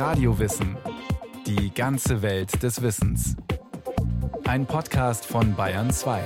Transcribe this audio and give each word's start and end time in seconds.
Radiowissen. 0.00 0.78
Die 1.46 1.74
ganze 1.74 2.22
Welt 2.22 2.62
des 2.62 2.80
Wissens. 2.80 3.36
Ein 4.44 4.64
Podcast 4.64 5.26
von 5.26 5.54
Bayern 5.54 5.90
2. 5.90 6.22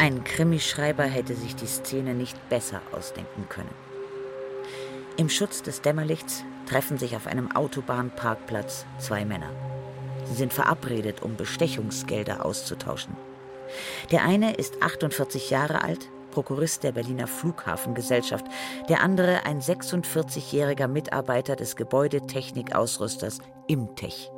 Ein 0.00 0.24
Krimischreiber 0.24 1.04
hätte 1.04 1.36
sich 1.36 1.54
die 1.54 1.66
Szene 1.66 2.14
nicht 2.14 2.48
besser 2.48 2.82
ausdenken 2.90 3.48
können. 3.48 3.70
Im 5.16 5.28
Schutz 5.28 5.62
des 5.62 5.82
Dämmerlichts 5.82 6.42
treffen 6.66 6.98
sich 6.98 7.14
auf 7.14 7.28
einem 7.28 7.54
Autobahnparkplatz 7.54 8.86
zwei 8.98 9.24
Männer. 9.24 9.50
Sie 10.24 10.34
sind 10.34 10.52
verabredet, 10.52 11.22
um 11.22 11.36
Bestechungsgelder 11.36 12.44
auszutauschen. 12.44 13.14
Der 14.10 14.24
eine 14.24 14.54
ist 14.54 14.82
48 14.82 15.50
Jahre 15.50 15.82
alt, 15.82 16.08
Prokurist 16.32 16.82
der 16.82 16.92
Berliner 16.92 17.26
Flughafengesellschaft, 17.26 18.46
der 18.88 19.02
andere 19.02 19.44
ein 19.44 19.60
46-jähriger 19.60 20.88
Mitarbeiter 20.88 21.54
des 21.56 21.76
Gebäudetechnikausrüsters 21.76 23.38
Imtech. 23.68 24.30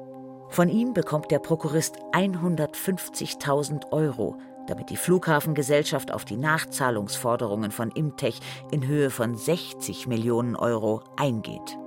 Von 0.50 0.68
ihm 0.68 0.92
bekommt 0.92 1.30
der 1.30 1.38
Prokurist 1.38 1.96
150.000 2.12 3.90
Euro, 3.92 4.36
damit 4.66 4.90
die 4.90 4.96
Flughafengesellschaft 4.96 6.12
auf 6.12 6.24
die 6.24 6.36
Nachzahlungsforderungen 6.36 7.70
von 7.70 7.90
Imtech 7.90 8.40
in 8.70 8.86
Höhe 8.86 9.10
von 9.10 9.36
60 9.36 10.06
Millionen 10.06 10.56
Euro 10.56 11.02
eingeht. 11.16 11.78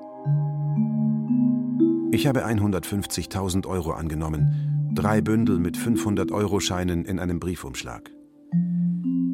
Ich 2.11 2.25
habe 2.25 2.45
150.000 2.45 3.67
Euro 3.67 3.91
angenommen, 3.91 4.76
drei 4.97 5.21
Bündel 5.21 5.59
mit 5.59 5.77
500-Euro-Scheinen 5.77 7.05
in 7.05 7.19
einem 7.19 7.39
Briefumschlag. 7.39 8.09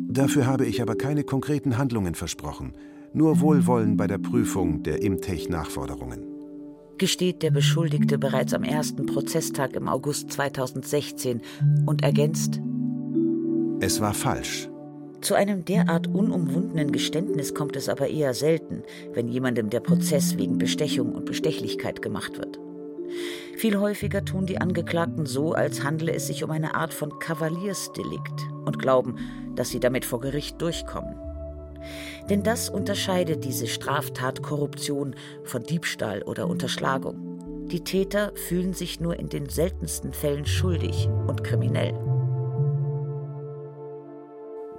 Dafür 0.10 0.46
habe 0.46 0.66
ich 0.66 0.82
aber 0.82 0.96
keine 0.96 1.24
konkreten 1.24 1.78
Handlungen 1.78 2.16
versprochen, 2.16 2.74
nur 3.14 3.40
Wohlwollen 3.40 3.96
bei 3.96 4.06
der 4.08 4.18
Prüfung 4.18 4.84
der 4.84 5.02
Imtech-Nachforderungen. 5.02 6.26
Gesteht 6.98 7.44
der 7.44 7.52
Beschuldigte 7.52 8.18
bereits 8.18 8.54
am 8.54 8.64
ersten 8.64 9.06
Prozesstag 9.06 9.74
im 9.76 9.88
August 9.88 10.34
2016 10.34 11.42
und 11.86 12.04
ergänzt: 12.04 12.60
Es 13.80 14.02
war 14.02 14.14
falsch. 14.14 14.70
Zu 15.22 15.36
einem 15.36 15.64
derart 15.64 16.08
unumwundenen 16.08 16.92
Geständnis 16.92 17.56
kommt 17.56 17.78
es 17.78 17.88
aber 17.88 18.10
eher 18.10 18.34
selten, 18.34 18.84
wenn 19.14 19.30
jemandem 19.30 19.70
der 19.70 19.80
Prozess 19.80 20.38
wegen 20.38 20.58
Bestechung 20.58 21.14
und 21.14 21.24
Bestechlichkeit 21.24 22.02
gemacht 22.02 22.38
wird. 22.38 22.60
Viel 23.56 23.80
häufiger 23.80 24.26
tun 24.26 24.46
die 24.46 24.60
Angeklagten 24.60 25.26
so, 25.26 25.54
als 25.54 25.84
handle 25.84 26.14
es 26.14 26.28
sich 26.28 26.44
um 26.44 26.52
eine 26.52 26.76
Art 26.76 26.94
von 26.94 27.20
Kavaliersdelikt 27.20 28.48
und 28.66 28.80
glauben, 28.80 29.18
dass 29.56 29.70
sie 29.70 29.80
damit 29.80 30.06
vor 30.06 30.20
Gericht 30.20 30.62
durchkommen. 30.62 31.16
Denn 32.30 32.44
das 32.44 32.70
unterscheidet 32.70 33.44
diese 33.44 33.68
Straftat 33.68 34.42
Korruption 34.42 35.16
von 35.44 35.64
Diebstahl 35.64 36.24
oder 36.24 36.48
Unterschlagung. 36.48 37.68
Die 37.68 37.84
Täter 37.84 38.32
fühlen 38.36 38.74
sich 38.74 39.00
nur 39.00 39.20
in 39.20 39.30
den 39.30 39.50
seltensten 39.50 40.14
Fällen 40.14 40.46
schuldig 40.46 41.10
und 41.28 41.44
kriminell. 41.44 41.94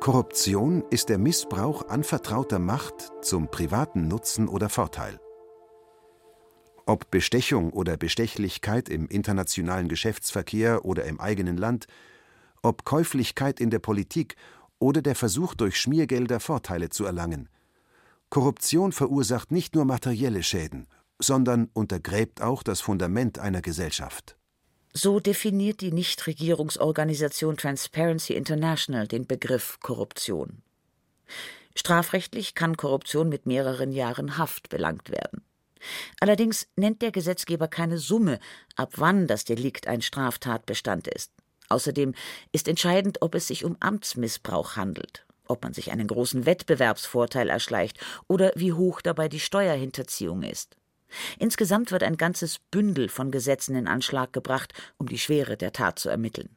Korruption 0.01 0.85
ist 0.91 1.09
der 1.09 1.19
Missbrauch 1.19 1.89
anvertrauter 1.89 2.59
Macht 2.59 3.11
zum 3.23 3.49
privaten 3.49 4.07
Nutzen 4.07 4.49
oder 4.49 4.69
Vorteil. 4.69 5.19
Ob 6.87 7.11
Bestechung 7.11 7.73
oder 7.73 7.97
Bestechlichkeit 7.97 8.89
im 8.89 9.09
internationalen 9.09 9.89
Geschäftsverkehr 9.89 10.85
oder 10.85 11.05
im 11.05 11.19
eigenen 11.19 11.57
Land, 11.57 11.87
ob 12.63 12.85
Käuflichkeit 12.85 13.61
in 13.61 13.71
der 13.71 13.79
Politik 13.79 14.37
oder 14.79 15.01
der 15.01 15.15
Versuch, 15.15 15.55
durch 15.55 15.81
Schmiergelder 15.81 16.41
Vorteile 16.41 16.91
zu 16.91 17.05
erlangen. 17.05 17.49
Korruption 18.29 18.93
verursacht 18.93 19.51
nicht 19.51 19.75
nur 19.75 19.85
materielle 19.85 20.43
Schäden, 20.43 20.87
sondern 21.19 21.71
untergräbt 21.73 22.43
auch 22.43 22.63
das 22.63 22.81
Fundament 22.81 23.39
einer 23.39 23.63
Gesellschaft. 23.63 24.37
So 24.93 25.21
definiert 25.21 25.81
die 25.81 25.93
Nichtregierungsorganisation 25.93 27.57
Transparency 27.57 28.35
International 28.35 29.09
den 29.09 29.27
Begriff 29.27 29.79
Korruption. 29.81 30.63
Strafrechtlich 31.75 32.55
kann 32.55 32.77
Korruption 32.77 33.29
mit 33.29 33.47
mehreren 33.47 33.91
Jahren 33.91 34.39
Haft 34.39 34.69
belangt 34.69 35.11
werden. 35.11 35.43
Allerdings 36.21 36.67
nennt 36.77 37.03
der 37.03 37.13
Gesetzgeber 37.13 37.69
keine 37.69 37.99
Summe, 37.99 38.39
ab 38.77 38.95
wann 38.97 39.27
das 39.27 39.45
Delikt 39.45 39.87
ein 39.87 40.03
Straftatbestand 40.03 41.09
ist. 41.09 41.33
Außerdem 41.69 42.15
ist 42.53 42.69
entscheidend, 42.69 43.23
ob 43.23 43.35
es 43.35 43.47
sich 43.47 43.65
um 43.65 43.77
Amtsmissbrauch 43.81 44.77
handelt, 44.77 45.27
ob 45.47 45.63
man 45.63 45.73
sich 45.73 45.93
einen 45.93 46.07
großen 46.07 46.47
Wettbewerbsvorteil 46.47 47.49
erschleicht 47.49 47.99
oder 48.29 48.53
wie 48.55 48.73
hoch 48.73 49.01
dabei 49.01 49.29
die 49.29 49.41
Steuerhinterziehung 49.41 50.43
ist. 50.43 50.77
Insgesamt 51.39 51.93
wird 51.93 52.03
ein 52.03 52.17
ganzes 52.17 52.59
Bündel 52.59 53.09
von 53.09 53.31
Gesetzen 53.31 53.77
in 53.77 53.87
Anschlag 53.87 54.33
gebracht, 54.33 54.73
um 54.99 55.09
die 55.09 55.19
Schwere 55.19 55.57
der 55.57 55.73
Tat 55.73 55.99
zu 55.99 56.09
ermitteln. 56.09 56.57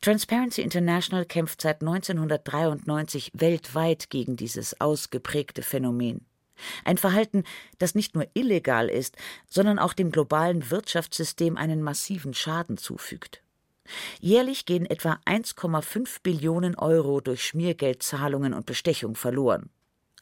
Transparency 0.00 0.62
International 0.62 1.24
kämpft 1.26 1.60
seit 1.60 1.82
1993 1.82 3.32
weltweit 3.34 4.10
gegen 4.10 4.36
dieses 4.36 4.80
ausgeprägte 4.80 5.62
Phänomen. 5.62 6.26
Ein 6.84 6.98
Verhalten, 6.98 7.44
das 7.78 7.94
nicht 7.94 8.14
nur 8.14 8.26
illegal 8.34 8.88
ist, 8.88 9.16
sondern 9.48 9.78
auch 9.78 9.92
dem 9.92 10.10
globalen 10.10 10.70
Wirtschaftssystem 10.70 11.56
einen 11.56 11.82
massiven 11.82 12.34
Schaden 12.34 12.76
zufügt. 12.76 13.42
Jährlich 14.20 14.66
gehen 14.66 14.86
etwa 14.86 15.18
1,5 15.26 16.18
Billionen 16.22 16.76
Euro 16.76 17.20
durch 17.20 17.44
Schmiergeldzahlungen 17.44 18.54
und 18.54 18.66
Bestechung 18.66 19.16
verloren. 19.16 19.70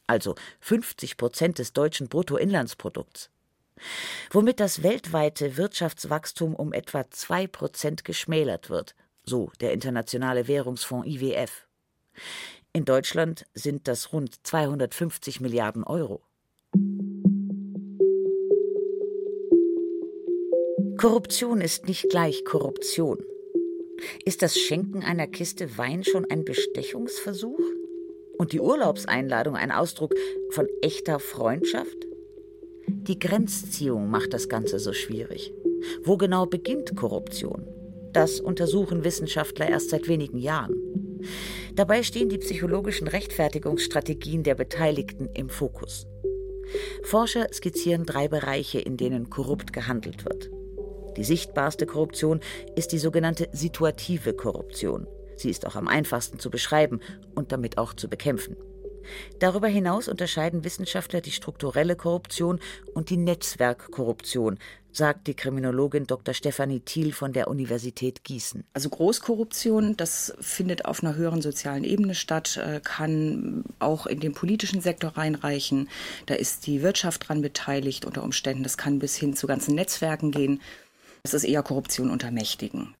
Also 0.07 0.35
50 0.61 1.17
Prozent 1.17 1.59
des 1.59 1.73
deutschen 1.73 2.07
Bruttoinlandsprodukts. 2.07 3.29
Womit 4.31 4.59
das 4.59 4.83
weltweite 4.83 5.55
Wirtschaftswachstum 5.55 6.55
um 6.55 6.73
etwa 6.73 7.09
2 7.09 7.47
Prozent 7.47 8.03
geschmälert 8.03 8.69
wird, 8.69 8.95
so 9.23 9.51
der 9.61 9.73
Internationale 9.73 10.47
Währungsfonds 10.47 11.07
IWF. 11.07 11.67
In 12.73 12.85
Deutschland 12.85 13.45
sind 13.53 13.87
das 13.87 14.11
rund 14.13 14.45
250 14.45 15.41
Milliarden 15.41 15.83
Euro. 15.83 16.21
Korruption 20.99 21.61
ist 21.61 21.87
nicht 21.87 22.09
gleich 22.09 22.43
Korruption. 22.43 23.19
Ist 24.25 24.41
das 24.41 24.57
Schenken 24.57 25.01
einer 25.01 25.27
Kiste 25.27 25.77
Wein 25.77 26.03
schon 26.03 26.29
ein 26.29 26.43
Bestechungsversuch? 26.43 27.61
Und 28.37 28.51
die 28.51 28.59
Urlaubseinladung 28.59 29.55
ein 29.55 29.71
Ausdruck 29.71 30.13
von 30.49 30.67
echter 30.81 31.19
Freundschaft? 31.19 32.05
Die 32.85 33.17
Grenzziehung 33.17 34.09
macht 34.09 34.33
das 34.33 34.49
Ganze 34.49 34.77
so 34.77 34.91
schwierig. 34.91 35.53
Wo 36.03 36.17
genau 36.17 36.45
beginnt 36.45 36.97
Korruption? 36.97 37.65
Das 38.11 38.41
untersuchen 38.41 39.05
Wissenschaftler 39.05 39.69
erst 39.69 39.91
seit 39.91 40.09
wenigen 40.09 40.37
Jahren. 40.37 41.21
Dabei 41.75 42.03
stehen 42.03 42.27
die 42.27 42.39
psychologischen 42.39 43.07
Rechtfertigungsstrategien 43.07 44.43
der 44.43 44.55
Beteiligten 44.55 45.29
im 45.33 45.47
Fokus. 45.47 46.07
Forscher 47.03 47.47
skizzieren 47.53 48.05
drei 48.05 48.27
Bereiche, 48.27 48.79
in 48.79 48.97
denen 48.97 49.29
korrupt 49.29 49.71
gehandelt 49.71 50.25
wird. 50.25 50.51
Die 51.19 51.25
sichtbarste 51.25 51.85
Korruption 51.85 52.39
ist 52.77 52.93
die 52.93 52.97
sogenannte 52.97 53.49
situative 53.51 54.31
Korruption. 54.31 55.05
Sie 55.35 55.49
ist 55.49 55.67
auch 55.67 55.75
am 55.75 55.89
einfachsten 55.89 56.39
zu 56.39 56.49
beschreiben 56.49 57.01
und 57.35 57.51
damit 57.51 57.77
auch 57.77 57.93
zu 57.93 58.07
bekämpfen. 58.07 58.55
Darüber 59.39 59.67
hinaus 59.67 60.07
unterscheiden 60.07 60.63
Wissenschaftler 60.63 61.19
die 61.19 61.31
strukturelle 61.31 61.97
Korruption 61.97 62.61
und 62.93 63.09
die 63.09 63.17
Netzwerkkorruption, 63.17 64.59
sagt 64.93 65.27
die 65.27 65.33
Kriminologin 65.33 66.07
Dr. 66.07 66.33
Stefanie 66.33 66.79
Thiel 66.79 67.11
von 67.11 67.33
der 67.33 67.49
Universität 67.49 68.23
Gießen. 68.23 68.63
Also 68.73 68.87
Großkorruption, 68.87 69.97
das 69.97 70.33
findet 70.39 70.85
auf 70.85 71.03
einer 71.03 71.15
höheren 71.15 71.41
sozialen 71.41 71.83
Ebene 71.83 72.15
statt, 72.15 72.55
äh, 72.57 72.79
kann 72.81 73.65
auch 73.79 74.05
in 74.05 74.21
den 74.21 74.33
politischen 74.33 74.79
Sektor 74.79 75.17
reinreichen. 75.17 75.89
Da 76.27 76.35
ist 76.35 76.65
die 76.65 76.81
Wirtschaft 76.81 77.27
dran 77.27 77.41
beteiligt 77.41 78.05
unter 78.05 78.23
Umständen. 78.23 78.63
Das 78.63 78.77
kann 78.77 78.99
bis 78.99 79.17
hin 79.17 79.35
zu 79.35 79.47
ganzen 79.47 79.75
Netzwerken 79.75 80.31
gehen. 80.31 80.61
Das 81.23 81.33
ist 81.33 81.43
eher 81.43 81.63
Korruption 81.63 82.09
unter 82.09 82.31
Mächtigen. 82.31 82.95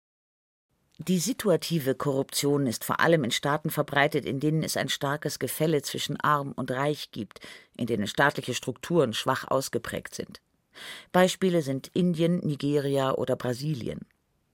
Die 0.97 1.19
situative 1.19 1.95
Korruption 1.95 2.67
ist 2.67 2.83
vor 2.83 2.99
allem 2.99 3.23
in 3.23 3.31
Staaten 3.31 3.69
verbreitet, 3.69 4.25
in 4.25 4.41
denen 4.41 4.63
es 4.63 4.75
ein 4.75 4.89
starkes 4.89 5.39
Gefälle 5.39 5.81
zwischen 5.81 6.19
arm 6.19 6.51
und 6.51 6.71
reich 6.71 7.11
gibt, 7.11 7.39
in 7.77 7.87
denen 7.87 8.05
staatliche 8.05 8.53
Strukturen 8.53 9.13
schwach 9.13 9.47
ausgeprägt 9.47 10.13
sind. 10.13 10.41
Beispiele 11.13 11.61
sind 11.61 11.89
Indien, 11.93 12.39
Nigeria 12.39 13.13
oder 13.13 13.37
Brasilien. 13.37 14.01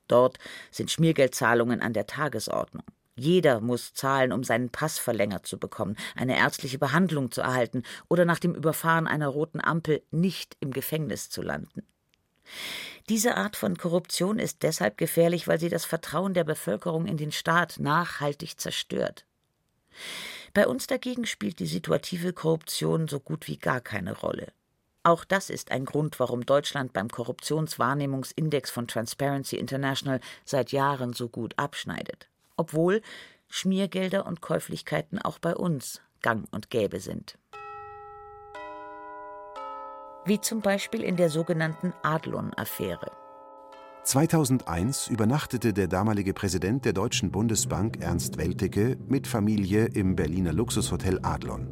Dort 0.07 0.37
sind 0.69 0.91
Schmiergeldzahlungen 0.91 1.81
an 1.81 1.93
der 1.93 2.05
Tagesordnung. 2.05 2.85
Jeder 3.15 3.59
muss 3.59 3.95
zahlen, 3.95 4.31
um 4.31 4.43
seinen 4.43 4.69
Pass 4.69 4.99
verlängert 4.99 5.47
zu 5.47 5.57
bekommen, 5.57 5.95
eine 6.15 6.37
ärztliche 6.37 6.77
Behandlung 6.77 7.31
zu 7.31 7.41
erhalten 7.41 7.81
oder 8.07 8.25
nach 8.25 8.39
dem 8.39 8.53
Überfahren 8.53 9.07
einer 9.07 9.29
roten 9.29 9.61
Ampel 9.61 10.03
nicht 10.11 10.57
im 10.59 10.71
Gefängnis 10.71 11.29
zu 11.31 11.41
landen. 11.41 11.83
Diese 13.09 13.37
Art 13.37 13.55
von 13.55 13.77
Korruption 13.77 14.39
ist 14.39 14.63
deshalb 14.63 14.97
gefährlich, 14.97 15.47
weil 15.47 15.59
sie 15.59 15.69
das 15.69 15.85
Vertrauen 15.85 16.33
der 16.33 16.43
Bevölkerung 16.43 17.05
in 17.05 17.17
den 17.17 17.31
Staat 17.31 17.79
nachhaltig 17.79 18.59
zerstört. 18.59 19.25
Bei 20.53 20.67
uns 20.67 20.87
dagegen 20.87 21.25
spielt 21.25 21.59
die 21.59 21.67
situative 21.67 22.33
Korruption 22.33 23.07
so 23.07 23.19
gut 23.19 23.47
wie 23.47 23.57
gar 23.57 23.81
keine 23.81 24.17
Rolle. 24.17 24.53
Auch 25.03 25.23
das 25.23 25.51
ist 25.51 25.69
ein 25.69 25.85
Grund, 25.85 26.19
warum 26.19 26.47
Deutschland 26.47 26.91
beim 26.91 27.09
Korruptionswahrnehmungsindex 27.09 28.71
von 28.71 28.87
Transparency 28.87 29.55
International 29.57 30.19
seit 30.45 30.71
Jahren 30.71 31.13
so 31.13 31.29
gut 31.29 31.53
abschneidet. 31.57 32.27
Obwohl 32.57 33.01
Schmiergelder 33.47 34.25
und 34.25 34.41
Käuflichkeiten 34.41 35.19
auch 35.19 35.37
bei 35.37 35.55
uns 35.55 36.01
gang 36.23 36.47
und 36.51 36.71
gäbe 36.71 36.99
sind. 36.99 37.37
Wie 40.27 40.41
zum 40.41 40.61
Beispiel 40.61 41.01
in 41.01 41.17
der 41.17 41.29
sogenannten 41.29 41.93
Adlon-Affäre. 42.01 43.11
2001 44.05 45.07
übernachtete 45.07 45.71
der 45.71 45.87
damalige 45.87 46.33
Präsident 46.33 46.83
der 46.83 46.93
Deutschen 46.93 47.31
Bundesbank 47.31 48.01
Ernst 48.01 48.39
Weltecke 48.39 48.97
mit 49.07 49.27
Familie 49.27 49.85
im 49.85 50.15
Berliner 50.15 50.51
Luxushotel 50.51 51.19
Adlon. 51.21 51.67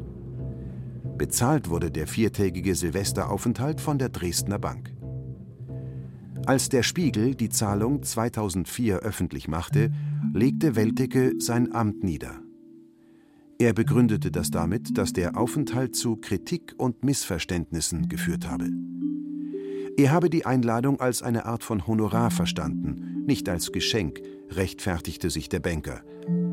Bezahlt 1.18 1.68
wurde 1.68 1.90
der 1.90 2.06
viertägige 2.06 2.76
Silvesteraufenthalt 2.76 3.80
von 3.80 3.98
der 3.98 4.10
Dresdner 4.10 4.60
Bank. 4.60 4.92
Als 6.46 6.68
der 6.68 6.84
Spiegel 6.84 7.34
die 7.34 7.48
Zahlung 7.48 8.04
2004 8.04 8.98
öffentlich 8.98 9.48
machte, 9.48 9.90
legte 10.32 10.76
Weltecke 10.76 11.32
sein 11.38 11.74
Amt 11.74 12.04
nieder. 12.04 12.43
Er 13.58 13.72
begründete 13.72 14.30
das 14.30 14.50
damit, 14.50 14.98
dass 14.98 15.12
der 15.12 15.36
Aufenthalt 15.36 15.94
zu 15.94 16.16
Kritik 16.16 16.74
und 16.76 17.04
Missverständnissen 17.04 18.08
geführt 18.08 18.48
habe. 18.48 18.68
Er 19.96 20.10
habe 20.10 20.28
die 20.28 20.44
Einladung 20.44 21.00
als 21.00 21.22
eine 21.22 21.46
Art 21.46 21.62
von 21.62 21.86
Honorar 21.86 22.32
verstanden, 22.32 23.22
nicht 23.26 23.48
als 23.48 23.70
Geschenk, 23.70 24.20
rechtfertigte 24.50 25.30
sich 25.30 25.48
der 25.48 25.60
Banker. 25.60 26.02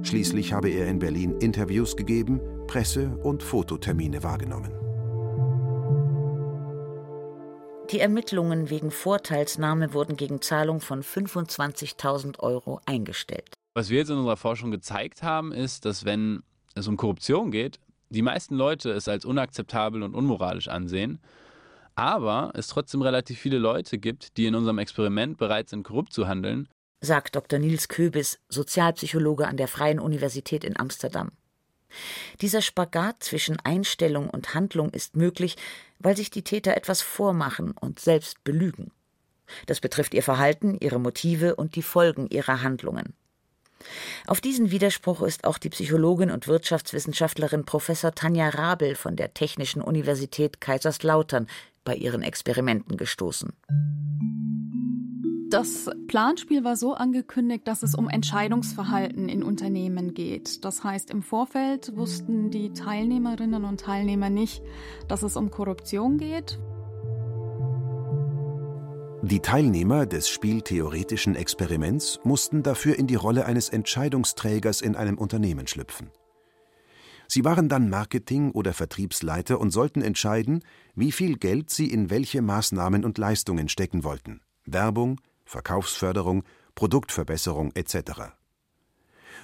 Schließlich 0.03 0.53
habe 0.53 0.69
er 0.69 0.87
in 0.87 0.99
Berlin 0.99 1.37
Interviews 1.39 1.95
gegeben, 1.95 2.39
Presse- 2.67 3.17
und 3.23 3.41
Fototermine 3.41 4.21
wahrgenommen. 4.21 4.71
Die 7.89 7.99
Ermittlungen 7.99 8.69
wegen 8.69 8.91
Vorteilsnahme 8.91 9.93
wurden 9.93 10.15
gegen 10.15 10.41
Zahlung 10.41 10.79
von 10.79 11.01
25.000 11.01 12.39
Euro 12.39 12.79
eingestellt. 12.85 13.53
Was 13.73 13.89
wir 13.89 13.97
jetzt 13.97 14.09
in 14.09 14.17
unserer 14.17 14.37
Forschung 14.37 14.71
gezeigt 14.71 15.23
haben, 15.23 15.51
ist, 15.51 15.83
dass 15.83 16.05
wenn 16.05 16.43
es 16.75 16.87
um 16.87 16.97
Korruption 16.97 17.51
geht, 17.51 17.79
die 18.09 18.21
meisten 18.21 18.55
Leute 18.55 18.91
es 18.91 19.07
als 19.07 19.25
unakzeptabel 19.25 20.03
und 20.03 20.15
unmoralisch 20.15 20.67
ansehen, 20.67 21.19
aber 21.95 22.51
es 22.55 22.67
trotzdem 22.67 23.01
relativ 23.01 23.39
viele 23.39 23.57
Leute 23.57 23.97
gibt, 23.97 24.37
die 24.37 24.45
in 24.45 24.55
unserem 24.55 24.79
Experiment 24.79 25.37
bereit 25.37 25.69
sind, 25.69 25.83
korrupt 25.83 26.13
zu 26.13 26.27
handeln, 26.27 26.67
sagt 27.01 27.35
Dr. 27.35 27.59
Nils 27.59 27.87
Köbis, 27.87 28.39
Sozialpsychologe 28.49 29.47
an 29.47 29.57
der 29.57 29.67
Freien 29.67 29.99
Universität 29.99 30.63
in 30.63 30.79
Amsterdam. 30.79 31.31
Dieser 32.39 32.61
Spagat 32.61 33.23
zwischen 33.23 33.59
Einstellung 33.59 34.29
und 34.29 34.53
Handlung 34.53 34.91
ist 34.91 35.15
möglich, 35.15 35.57
weil 35.99 36.15
sich 36.15 36.29
die 36.29 36.43
Täter 36.43 36.77
etwas 36.77 37.01
vormachen 37.01 37.71
und 37.71 37.99
selbst 37.99 38.43
belügen. 38.43 38.91
Das 39.65 39.81
betrifft 39.81 40.13
ihr 40.13 40.23
Verhalten, 40.23 40.77
ihre 40.79 40.99
Motive 40.99 41.55
und 41.55 41.75
die 41.75 41.81
Folgen 41.81 42.27
ihrer 42.29 42.61
Handlungen. 42.61 43.13
Auf 44.27 44.41
diesen 44.41 44.71
Widerspruch 44.71 45.21
ist 45.21 45.45
auch 45.45 45.57
die 45.57 45.69
Psychologin 45.69 46.31
und 46.31 46.47
Wirtschaftswissenschaftlerin 46.47 47.65
Professor 47.65 48.13
Tanja 48.13 48.49
Rabel 48.49 48.95
von 48.95 49.15
der 49.15 49.33
Technischen 49.33 49.81
Universität 49.81 50.61
Kaiserslautern 50.61 51.47
bei 51.83 51.95
ihren 51.95 52.21
Experimenten 52.21 52.97
gestoßen. 52.97 53.53
Das 55.51 55.89
Planspiel 56.07 56.63
war 56.63 56.77
so 56.77 56.93
angekündigt, 56.93 57.67
dass 57.67 57.83
es 57.83 57.93
um 57.93 58.07
Entscheidungsverhalten 58.07 59.27
in 59.27 59.43
Unternehmen 59.43 60.13
geht. 60.13 60.63
Das 60.63 60.85
heißt, 60.85 61.11
im 61.11 61.21
Vorfeld 61.23 61.93
wussten 61.97 62.51
die 62.51 62.71
Teilnehmerinnen 62.71 63.65
und 63.65 63.81
Teilnehmer 63.81 64.29
nicht, 64.29 64.63
dass 65.09 65.23
es 65.23 65.35
um 65.35 65.51
Korruption 65.51 66.17
geht, 66.17 66.57
die 69.23 69.39
Teilnehmer 69.39 70.07
des 70.07 70.29
spieltheoretischen 70.29 71.35
Experiments 71.35 72.19
mussten 72.23 72.63
dafür 72.63 72.97
in 72.97 73.05
die 73.05 73.15
Rolle 73.15 73.45
eines 73.45 73.69
Entscheidungsträgers 73.69 74.81
in 74.81 74.95
einem 74.95 75.19
Unternehmen 75.19 75.67
schlüpfen. 75.67 76.09
Sie 77.27 77.45
waren 77.45 77.69
dann 77.69 77.89
Marketing- 77.89 78.51
oder 78.51 78.73
Vertriebsleiter 78.73 79.59
und 79.59 79.69
sollten 79.69 80.01
entscheiden, 80.01 80.63
wie 80.95 81.11
viel 81.11 81.37
Geld 81.37 81.69
sie 81.69 81.85
in 81.85 82.09
welche 82.09 82.41
Maßnahmen 82.41 83.05
und 83.05 83.19
Leistungen 83.19 83.69
stecken 83.69 84.03
wollten 84.03 84.41
Werbung, 84.65 85.21
Verkaufsförderung, 85.45 86.43
Produktverbesserung 86.73 87.71
etc. 87.75 88.33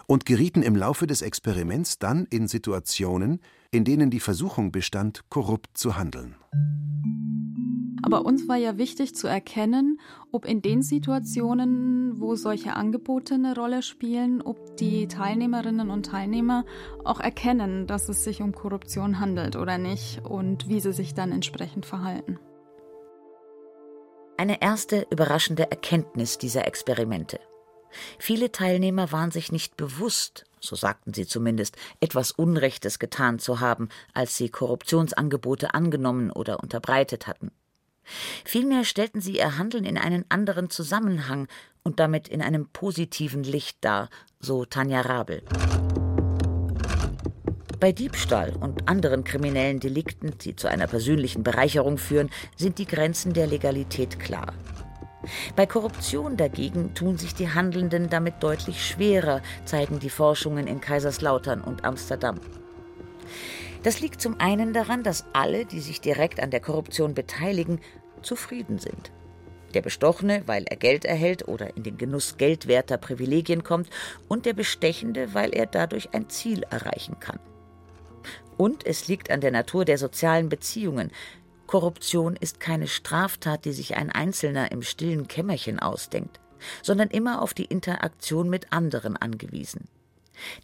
Und 0.07 0.25
gerieten 0.25 0.63
im 0.63 0.75
Laufe 0.75 1.05
des 1.05 1.21
Experiments 1.21 1.99
dann 1.99 2.25
in 2.25 2.47
Situationen, 2.47 3.41
in 3.71 3.83
denen 3.83 4.09
die 4.09 4.19
Versuchung 4.19 4.71
bestand, 4.71 5.29
korrupt 5.29 5.77
zu 5.77 5.97
handeln. 5.97 6.35
Aber 8.03 8.25
uns 8.25 8.47
war 8.47 8.55
ja 8.55 8.77
wichtig 8.77 9.15
zu 9.15 9.27
erkennen, 9.27 9.99
ob 10.31 10.45
in 10.45 10.61
den 10.61 10.81
Situationen, 10.81 12.21
wo 12.21 12.35
solche 12.35 12.73
Angebote 12.73 13.33
eine 13.33 13.55
Rolle 13.55 13.81
spielen, 13.81 14.41
ob 14.41 14.77
die 14.77 15.07
Teilnehmerinnen 15.07 15.89
und 15.89 16.05
Teilnehmer 16.05 16.63
auch 17.03 17.19
erkennen, 17.19 17.87
dass 17.87 18.07
es 18.07 18.23
sich 18.23 18.41
um 18.41 18.53
Korruption 18.53 19.19
handelt 19.19 19.55
oder 19.55 19.77
nicht 19.77 20.23
und 20.23 20.69
wie 20.69 20.79
sie 20.79 20.93
sich 20.93 21.15
dann 21.15 21.31
entsprechend 21.31 21.85
verhalten. 21.85 22.39
Eine 24.37 24.61
erste 24.61 25.07
überraschende 25.09 25.69
Erkenntnis 25.71 26.37
dieser 26.37 26.67
Experimente. 26.67 27.39
Viele 28.19 28.51
Teilnehmer 28.51 29.11
waren 29.11 29.31
sich 29.31 29.51
nicht 29.51 29.77
bewusst, 29.77 30.45
so 30.59 30.75
sagten 30.75 31.13
sie 31.13 31.25
zumindest, 31.25 31.77
etwas 31.99 32.31
Unrechtes 32.31 32.99
getan 32.99 33.39
zu 33.39 33.59
haben, 33.59 33.89
als 34.13 34.37
sie 34.37 34.49
Korruptionsangebote 34.49 35.73
angenommen 35.73 36.31
oder 36.31 36.61
unterbreitet 36.61 37.27
hatten. 37.27 37.51
Vielmehr 38.45 38.85
stellten 38.85 39.21
sie 39.21 39.37
ihr 39.37 39.57
Handeln 39.57 39.83
in 39.83 39.97
einen 39.97 40.25
anderen 40.29 40.69
Zusammenhang 40.69 41.47
und 41.83 41.99
damit 41.99 42.27
in 42.27 42.41
einem 42.41 42.67
positiven 42.69 43.43
Licht 43.43 43.77
dar, 43.81 44.09
so 44.39 44.65
Tanja 44.65 45.01
Rabel. 45.01 45.43
Bei 47.79 47.91
Diebstahl 47.91 48.55
und 48.55 48.89
anderen 48.89 49.23
kriminellen 49.23 49.79
Delikten, 49.79 50.35
die 50.39 50.55
zu 50.55 50.67
einer 50.67 50.87
persönlichen 50.87 51.43
Bereicherung 51.43 51.99
führen, 51.99 52.31
sind 52.55 52.79
die 52.79 52.87
Grenzen 52.87 53.33
der 53.33 53.45
Legalität 53.45 54.19
klar. 54.19 54.53
Bei 55.55 55.65
Korruption 55.65 56.37
dagegen 56.37 56.93
tun 56.93 57.17
sich 57.17 57.33
die 57.33 57.49
Handelnden 57.49 58.09
damit 58.09 58.35
deutlich 58.41 58.85
schwerer, 58.85 59.41
zeigen 59.65 59.99
die 59.99 60.09
Forschungen 60.09 60.67
in 60.67 60.79
Kaiserslautern 60.79 61.61
und 61.61 61.85
Amsterdam. 61.85 62.39
Das 63.83 63.99
liegt 63.99 64.21
zum 64.21 64.39
einen 64.39 64.73
daran, 64.73 65.03
dass 65.03 65.25
alle, 65.33 65.65
die 65.65 65.79
sich 65.79 66.01
direkt 66.01 66.39
an 66.39 66.51
der 66.51 66.59
Korruption 66.59 67.13
beteiligen, 67.13 67.79
zufrieden 68.21 68.79
sind. 68.79 69.11
Der 69.73 69.81
Bestochene, 69.81 70.43
weil 70.45 70.63
er 70.63 70.77
Geld 70.77 71.05
erhält 71.05 71.47
oder 71.47 71.75
in 71.75 71.83
den 71.83 71.97
Genuss 71.97 72.37
geldwerter 72.37 72.97
Privilegien 72.97 73.63
kommt, 73.63 73.89
und 74.27 74.45
der 74.45 74.53
Bestechende, 74.53 75.33
weil 75.33 75.53
er 75.53 75.65
dadurch 75.65 76.13
ein 76.13 76.29
Ziel 76.29 76.63
erreichen 76.69 77.19
kann. 77.19 77.39
Und 78.57 78.85
es 78.85 79.07
liegt 79.07 79.29
an 79.29 79.41
der 79.41 79.51
Natur 79.51 79.85
der 79.85 79.97
sozialen 79.97 80.49
Beziehungen. 80.49 81.11
Korruption 81.67 82.35
ist 82.35 82.59
keine 82.59 82.87
Straftat, 82.87 83.65
die 83.65 83.73
sich 83.73 83.95
ein 83.95 84.11
Einzelner 84.11 84.71
im 84.71 84.81
stillen 84.81 85.27
Kämmerchen 85.27 85.79
ausdenkt, 85.79 86.39
sondern 86.81 87.09
immer 87.09 87.41
auf 87.41 87.53
die 87.53 87.65
Interaktion 87.65 88.49
mit 88.49 88.73
anderen 88.73 89.17
angewiesen. 89.17 89.87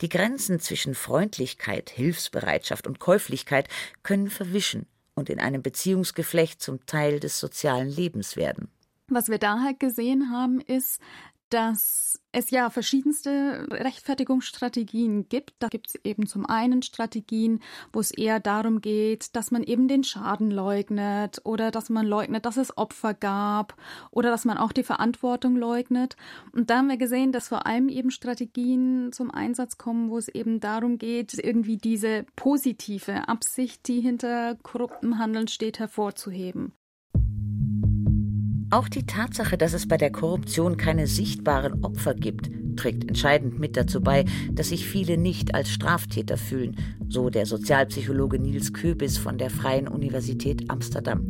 Die 0.02 0.10
Grenzen 0.10 0.60
zwischen 0.60 0.96
Freundlichkeit, 0.96 1.90
Hilfsbereitschaft 1.90 2.88
und 2.88 3.00
Käuflichkeit 3.00 3.68
können 4.02 4.30
verwischen 4.30 4.88
und 5.16 5.30
in 5.30 5.40
einem 5.40 5.62
Beziehungsgeflecht 5.62 6.62
zum 6.62 6.86
Teil 6.86 7.20
des 7.20 7.40
sozialen 7.40 7.90
Lebens 7.90 8.36
werden. 8.36 8.70
Was 9.08 9.28
wir 9.28 9.38
da 9.38 9.62
halt 9.62 9.80
gesehen 9.80 10.32
haben, 10.32 10.62
ist, 10.62 11.00
dass 11.50 12.20
es 12.32 12.50
ja 12.50 12.70
verschiedenste 12.70 13.68
Rechtfertigungsstrategien 13.70 15.30
gibt. 15.30 15.54
Da 15.60 15.68
gibt 15.68 15.90
es 15.90 15.96
eben 16.04 16.26
zum 16.26 16.46
einen 16.46 16.82
Strategien, 16.82 17.60
wo 17.92 18.00
es 18.00 18.12
eher 18.12 18.40
darum 18.40 18.82
geht, 18.82 19.36
dass 19.36 19.52
man 19.52 19.64
eben 19.64 19.88
den 19.88 20.04
Schaden 20.04 20.50
leugnet 20.50 21.42
oder 21.44 21.70
dass 21.70 21.90
man 21.90 22.08
leugnet, 22.08 22.46
dass 22.46 22.58
es 22.58 22.76
Opfer 22.76 23.14
gab 23.14 23.76
oder 24.10 24.32
dass 24.32 24.46
man 24.46 24.58
auch 24.58 24.72
die 24.72 24.84
Verantwortung 24.84 25.56
leugnet. 25.56 26.16
Und 26.54 26.70
da 26.70 26.78
haben 26.78 26.90
wir 26.90 26.98
gesehen, 26.98 27.32
dass 27.32 27.50
vor 27.50 27.68
allem 27.68 27.88
eben 27.88 28.10
Strategien 28.10 29.12
zum 29.12 29.30
Einsatz 29.30 29.78
kommen, 29.78 30.10
wo 30.10 30.18
es 30.18 30.28
eben 30.28 30.60
darum 30.60 30.98
geht, 30.98 31.34
irgendwie 31.34 31.78
diese 31.78 32.26
positive 32.36 33.28
Absicht, 33.28 33.88
die 33.88 34.02
hinter 34.02 34.56
korruptem 34.64 35.20
Handeln 35.20 35.48
steht, 35.48 35.80
hervorzuheben. 35.80 36.74
Auch 38.74 38.90
die 38.90 39.06
Tatsache, 39.06 39.56
dass 39.56 39.74
es 39.74 39.88
bei 39.88 39.98
der 39.98 40.12
Korruption 40.12 40.78
keine 40.78 41.06
sichtbaren 41.06 41.84
Opfer 41.84 42.16
gibt, 42.16 42.50
trägt 42.76 43.08
entscheidend 43.08 43.60
mit 43.60 43.78
dazu 43.78 44.02
bei, 44.02 44.26
dass 44.52 44.70
sich 44.70 44.88
viele 44.88 45.16
nicht 45.16 45.54
als 45.54 45.70
Straftäter 45.70 46.38
fühlen, 46.38 46.76
so 47.08 47.30
der 47.30 47.46
Sozialpsychologe 47.46 48.40
Nils 48.40 48.74
Köbis 48.74 49.20
von 49.20 49.38
der 49.38 49.52
Freien 49.52 49.88
Universität 49.88 50.72
Amsterdam. 50.72 51.22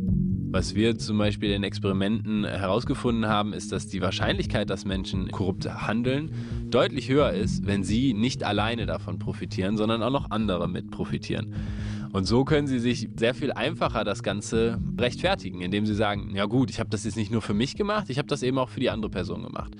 Was 0.52 0.74
wir 0.74 0.96
zum 0.96 1.18
Beispiel 1.18 1.50
in 1.50 1.64
Experimenten 1.64 2.46
herausgefunden 2.46 3.26
haben, 3.26 3.52
ist, 3.52 3.72
dass 3.72 3.88
die 3.88 4.00
Wahrscheinlichkeit, 4.00 4.70
dass 4.70 4.86
Menschen 4.86 5.30
korrupt 5.30 5.68
handeln, 5.68 6.30
deutlich 6.70 7.10
höher 7.10 7.32
ist, 7.32 7.66
wenn 7.66 7.84
sie 7.84 8.14
nicht 8.14 8.42
alleine 8.42 8.86
davon 8.86 9.18
profitieren, 9.18 9.76
sondern 9.76 10.02
auch 10.02 10.12
noch 10.12 10.30
andere 10.30 10.66
mit 10.66 10.90
profitieren. 10.90 11.52
Und 12.14 12.26
so 12.26 12.44
können 12.44 12.68
sie 12.68 12.78
sich 12.78 13.08
sehr 13.16 13.34
viel 13.34 13.50
einfacher 13.50 14.04
das 14.04 14.22
Ganze 14.22 14.78
rechtfertigen, 14.96 15.60
indem 15.62 15.84
sie 15.84 15.96
sagen, 15.96 16.30
ja 16.32 16.44
gut, 16.44 16.70
ich 16.70 16.78
habe 16.78 16.88
das 16.88 17.02
jetzt 17.02 17.16
nicht 17.16 17.32
nur 17.32 17.42
für 17.42 17.54
mich 17.54 17.74
gemacht, 17.74 18.08
ich 18.08 18.18
habe 18.18 18.28
das 18.28 18.44
eben 18.44 18.56
auch 18.56 18.68
für 18.68 18.78
die 18.78 18.88
andere 18.88 19.10
Person 19.10 19.42
gemacht. 19.42 19.72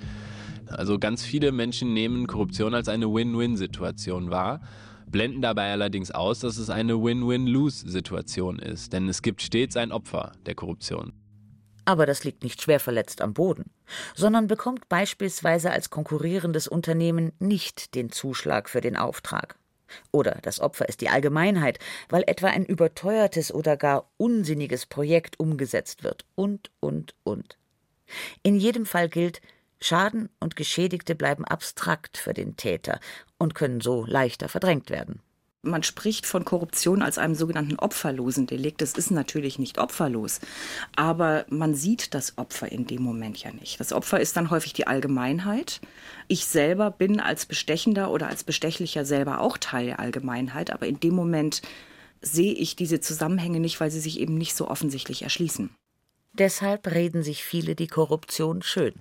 Also 0.67 0.99
ganz 0.99 1.23
viele 1.23 1.53
Menschen 1.53 1.93
nehmen 1.93 2.27
Korruption 2.27 2.73
als 2.73 2.89
eine 2.89 3.05
Win-Win-Situation 3.05 4.31
wahr 4.31 4.59
blenden 5.07 5.41
dabei 5.41 5.71
allerdings 5.71 6.11
aus, 6.11 6.39
dass 6.39 6.57
es 6.57 6.69
eine 6.69 7.01
Win-Win-Lose-Situation 7.01 8.59
ist, 8.59 8.91
denn 8.91 9.07
es 9.07 9.21
gibt 9.21 9.41
stets 9.41 9.77
ein 9.77 9.93
Opfer 9.93 10.33
der 10.45 10.55
Korruption. 10.55 11.13
Aber 11.85 12.05
das 12.05 12.25
liegt 12.25 12.43
nicht 12.43 12.61
schwer 12.61 12.81
verletzt 12.81 13.21
am 13.21 13.33
Boden, 13.33 13.71
sondern 14.13 14.47
bekommt 14.47 14.89
beispielsweise 14.89 15.71
als 15.71 15.89
konkurrierendes 15.89 16.67
Unternehmen 16.67 17.31
nicht 17.39 17.95
den 17.95 18.11
Zuschlag 18.11 18.69
für 18.69 18.81
den 18.81 18.97
Auftrag. 18.97 19.57
Oder 20.11 20.39
das 20.41 20.59
Opfer 20.59 20.87
ist 20.89 21.01
die 21.01 21.09
Allgemeinheit, 21.09 21.79
weil 22.09 22.23
etwa 22.27 22.47
ein 22.47 22.65
überteuertes 22.65 23.53
oder 23.53 23.77
gar 23.77 24.09
unsinniges 24.17 24.85
Projekt 24.85 25.39
umgesetzt 25.39 26.03
wird 26.03 26.25
und, 26.35 26.71
und, 26.79 27.15
und. 27.23 27.57
In 28.43 28.55
jedem 28.55 28.85
Fall 28.85 29.09
gilt, 29.09 29.41
Schaden 29.81 30.29
und 30.39 30.55
Geschädigte 30.55 31.15
bleiben 31.15 31.45
abstrakt 31.45 32.17
für 32.17 32.33
den 32.33 32.55
Täter 32.55 32.99
und 33.37 33.55
können 33.55 33.81
so 33.81 34.05
leichter 34.05 34.49
verdrängt 34.49 34.89
werden. 34.89 35.21
Man 35.65 35.83
spricht 35.83 36.25
von 36.25 36.45
Korruption 36.45 37.01
als 37.01 37.17
einem 37.17 37.35
sogenannten 37.35 37.75
opferlosen 37.77 38.47
Delikt. 38.47 38.81
Es 38.81 38.93
ist 38.93 39.11
natürlich 39.11 39.59
nicht 39.59 39.77
opferlos, 39.79 40.39
aber 40.95 41.45
man 41.49 41.75
sieht 41.75 42.13
das 42.13 42.37
Opfer 42.37 42.71
in 42.71 42.87
dem 42.87 43.01
Moment 43.01 43.43
ja 43.43 43.51
nicht. 43.51 43.79
Das 43.79 43.91
Opfer 43.91 44.19
ist 44.19 44.37
dann 44.37 44.51
häufig 44.51 44.73
die 44.73 44.87
Allgemeinheit. 44.87 45.81
Ich 46.27 46.45
selber 46.45 46.91
bin 46.91 47.19
als 47.19 47.45
Bestechender 47.45 48.11
oder 48.11 48.27
als 48.27 48.43
Bestechlicher 48.43 49.05
selber 49.05 49.41
auch 49.41 49.57
Teil 49.57 49.87
der 49.87 49.99
Allgemeinheit, 49.99 50.71
aber 50.71 50.87
in 50.87 50.99
dem 50.99 51.15
Moment 51.15 51.61
sehe 52.21 52.53
ich 52.53 52.75
diese 52.75 52.99
Zusammenhänge 52.99 53.59
nicht, 53.59 53.79
weil 53.79 53.91
sie 53.91 53.99
sich 53.99 54.19
eben 54.19 54.37
nicht 54.37 54.55
so 54.55 54.67
offensichtlich 54.67 55.23
erschließen. 55.23 55.69
Deshalb 56.33 56.87
reden 56.87 57.23
sich 57.23 57.43
viele 57.43 57.75
die 57.75 57.87
Korruption 57.87 58.61
schön. 58.61 58.93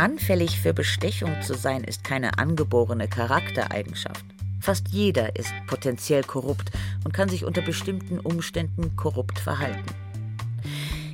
Anfällig 0.00 0.58
für 0.58 0.72
Bestechung 0.72 1.42
zu 1.42 1.52
sein, 1.52 1.84
ist 1.84 2.04
keine 2.04 2.38
angeborene 2.38 3.06
Charaktereigenschaft. 3.06 4.24
Fast 4.58 4.88
jeder 4.88 5.36
ist 5.36 5.52
potenziell 5.66 6.22
korrupt 6.22 6.70
und 7.04 7.12
kann 7.12 7.28
sich 7.28 7.44
unter 7.44 7.60
bestimmten 7.60 8.18
Umständen 8.18 8.96
korrupt 8.96 9.38
verhalten. 9.38 9.84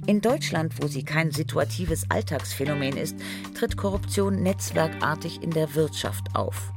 In 0.06 0.20
Deutschland, 0.20 0.80
wo 0.80 0.86
sie 0.86 1.02
kein 1.02 1.32
situatives 1.32 2.08
Alltagsphänomen 2.10 2.96
ist, 2.96 3.16
tritt 3.58 3.76
Korruption 3.76 4.44
netzwerkartig 4.44 5.42
in 5.42 5.50
der 5.50 5.74
Wirtschaft 5.74 6.36
auf. 6.36 6.70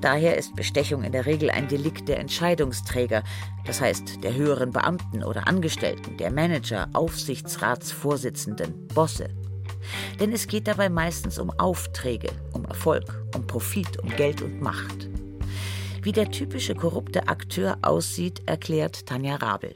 Daher 0.00 0.36
ist 0.36 0.56
Bestechung 0.56 1.04
in 1.04 1.12
der 1.12 1.26
Regel 1.26 1.50
ein 1.50 1.68
Delikt 1.68 2.08
der 2.08 2.18
Entscheidungsträger, 2.18 3.22
das 3.64 3.80
heißt 3.80 4.24
der 4.24 4.34
höheren 4.34 4.72
Beamten 4.72 5.22
oder 5.22 5.46
Angestellten, 5.46 6.16
der 6.16 6.32
Manager, 6.32 6.88
Aufsichtsratsvorsitzenden, 6.94 8.88
Bosse. 8.88 9.43
Denn 10.20 10.32
es 10.32 10.46
geht 10.46 10.66
dabei 10.66 10.88
meistens 10.88 11.38
um 11.38 11.50
Aufträge, 11.50 12.30
um 12.52 12.64
Erfolg, 12.64 13.04
um 13.34 13.46
Profit, 13.46 13.98
um 14.02 14.08
Geld 14.16 14.42
und 14.42 14.60
Macht. 14.60 15.08
Wie 16.02 16.12
der 16.12 16.30
typische 16.30 16.74
korrupte 16.74 17.28
Akteur 17.28 17.78
aussieht, 17.82 18.42
erklärt 18.46 19.06
Tanja 19.06 19.36
Rabel. 19.36 19.74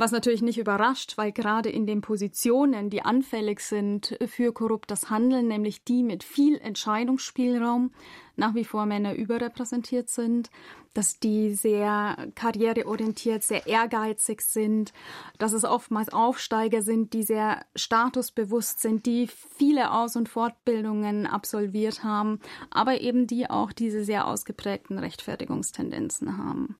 Was 0.00 0.12
natürlich 0.12 0.42
nicht 0.42 0.58
überrascht, 0.58 1.18
weil 1.18 1.32
gerade 1.32 1.70
in 1.70 1.84
den 1.84 2.02
Positionen, 2.02 2.88
die 2.88 3.02
anfällig 3.02 3.58
sind 3.58 4.16
für 4.28 4.52
korruptes 4.52 5.10
Handeln, 5.10 5.48
nämlich 5.48 5.82
die 5.82 6.04
mit 6.04 6.22
viel 6.22 6.56
Entscheidungsspielraum, 6.56 7.90
nach 8.36 8.54
wie 8.54 8.64
vor 8.64 8.86
Männer 8.86 9.16
überrepräsentiert 9.16 10.08
sind, 10.08 10.50
dass 10.94 11.18
die 11.18 11.52
sehr 11.52 12.28
karriereorientiert, 12.36 13.42
sehr 13.42 13.66
ehrgeizig 13.66 14.42
sind, 14.42 14.92
dass 15.38 15.52
es 15.52 15.64
oftmals 15.64 16.10
Aufsteiger 16.10 16.82
sind, 16.82 17.12
die 17.12 17.24
sehr 17.24 17.66
statusbewusst 17.74 18.78
sind, 18.78 19.04
die 19.04 19.26
viele 19.26 19.90
Aus- 19.90 20.14
und 20.14 20.28
Fortbildungen 20.28 21.26
absolviert 21.26 22.04
haben, 22.04 22.38
aber 22.70 23.00
eben 23.00 23.26
die 23.26 23.50
auch 23.50 23.72
diese 23.72 24.04
sehr 24.04 24.28
ausgeprägten 24.28 24.96
Rechtfertigungstendenzen 24.96 26.38
haben. 26.38 26.76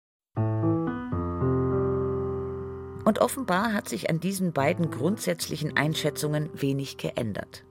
Und 3.09 3.21
offenbar 3.21 3.73
hat 3.73 3.89
sich 3.89 4.11
an 4.11 4.21
diesen 4.21 4.53
beiden 4.53 4.91
grundsätzlichen 4.91 5.79
Einschätzungen 5.79 6.51
wenig 6.53 6.99
geändert. 6.99 7.65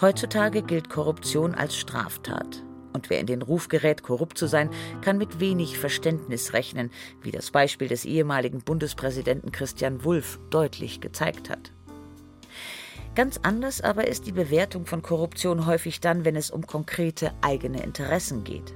Heutzutage 0.00 0.62
gilt 0.62 0.88
Korruption 0.88 1.54
als 1.54 1.76
Straftat. 1.76 2.64
Und 2.94 3.10
wer 3.10 3.20
in 3.20 3.26
den 3.26 3.42
Ruf 3.42 3.68
gerät, 3.68 4.02
korrupt 4.02 4.38
zu 4.38 4.46
sein, 4.46 4.70
kann 5.02 5.18
mit 5.18 5.38
wenig 5.38 5.76
Verständnis 5.76 6.54
rechnen, 6.54 6.90
wie 7.20 7.30
das 7.30 7.50
Beispiel 7.50 7.88
des 7.88 8.06
ehemaligen 8.06 8.60
Bundespräsidenten 8.60 9.52
Christian 9.52 10.02
Wulff 10.02 10.40
deutlich 10.48 11.02
gezeigt 11.02 11.50
hat. 11.50 11.70
Ganz 13.14 13.38
anders 13.42 13.82
aber 13.82 14.08
ist 14.08 14.26
die 14.26 14.32
Bewertung 14.32 14.86
von 14.86 15.02
Korruption 15.02 15.66
häufig 15.66 16.00
dann, 16.00 16.24
wenn 16.24 16.36
es 16.36 16.50
um 16.50 16.66
konkrete 16.66 17.34
eigene 17.42 17.82
Interessen 17.82 18.44
geht. 18.44 18.72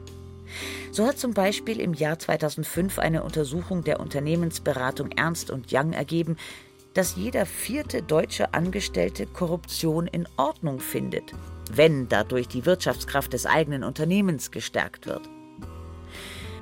So 0.92 1.06
hat 1.06 1.18
zum 1.18 1.34
Beispiel 1.34 1.80
im 1.80 1.94
Jahr 1.94 2.18
2005 2.18 2.98
eine 2.98 3.22
Untersuchung 3.22 3.84
der 3.84 4.00
Unternehmensberatung 4.00 5.12
Ernst 5.12 5.50
Young 5.50 5.92
ergeben, 5.92 6.36
dass 6.94 7.16
jeder 7.16 7.44
vierte 7.44 8.02
deutsche 8.02 8.54
Angestellte 8.54 9.26
Korruption 9.26 10.06
in 10.06 10.26
Ordnung 10.38 10.80
findet, 10.80 11.32
wenn 11.70 12.08
dadurch 12.08 12.48
die 12.48 12.64
Wirtschaftskraft 12.64 13.34
des 13.34 13.44
eigenen 13.44 13.84
Unternehmens 13.84 14.50
gestärkt 14.50 15.06
wird. 15.06 15.28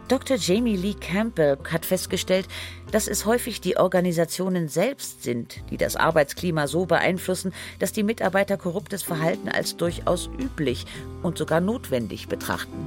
Dr. 0.08 0.36
Jamie 0.36 0.76
Lee 0.76 0.94
Campbell 0.94 1.56
hat 1.70 1.86
festgestellt, 1.86 2.46
dass 2.90 3.08
es 3.08 3.24
häufig 3.24 3.60
die 3.60 3.78
Organisationen 3.78 4.68
selbst 4.68 5.22
sind, 5.22 5.62
die 5.70 5.78
das 5.78 5.96
Arbeitsklima 5.96 6.66
so 6.66 6.84
beeinflussen, 6.84 7.54
dass 7.78 7.92
die 7.92 8.02
Mitarbeiter 8.02 8.58
korruptes 8.58 9.02
Verhalten 9.02 9.48
als 9.48 9.76
durchaus 9.76 10.28
üblich 10.38 10.84
und 11.22 11.38
sogar 11.38 11.60
notwendig 11.60 12.28
betrachten 12.28 12.86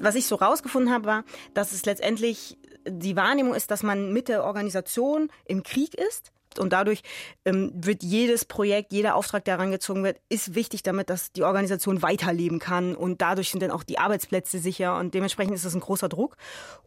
was 0.00 0.14
ich 0.14 0.26
so 0.26 0.36
rausgefunden 0.36 0.92
habe, 0.92 1.06
war, 1.06 1.24
dass 1.54 1.72
es 1.72 1.84
letztendlich 1.84 2.56
die 2.86 3.16
Wahrnehmung 3.16 3.54
ist, 3.54 3.70
dass 3.70 3.82
man 3.82 4.12
mit 4.12 4.28
der 4.28 4.44
Organisation 4.44 5.30
im 5.44 5.62
Krieg 5.62 5.94
ist. 5.94 6.32
Und 6.58 6.72
dadurch 6.72 7.02
ähm, 7.44 7.70
wird 7.74 8.02
jedes 8.02 8.44
Projekt, 8.44 8.92
jeder 8.92 9.14
Auftrag, 9.14 9.44
der 9.44 9.58
herangezogen 9.58 10.02
wird, 10.02 10.18
ist 10.28 10.54
wichtig, 10.54 10.82
damit 10.82 11.10
dass 11.10 11.30
die 11.30 11.44
Organisation 11.44 12.02
weiterleben 12.02 12.58
kann. 12.58 12.96
Und 12.96 13.20
dadurch 13.20 13.50
sind 13.50 13.62
dann 13.62 13.70
auch 13.70 13.84
die 13.84 13.98
Arbeitsplätze 13.98 14.58
sicher. 14.58 14.98
Und 14.98 15.14
dementsprechend 15.14 15.54
ist 15.54 15.64
das 15.64 15.74
ein 15.74 15.80
großer 15.80 16.08
Druck. 16.08 16.36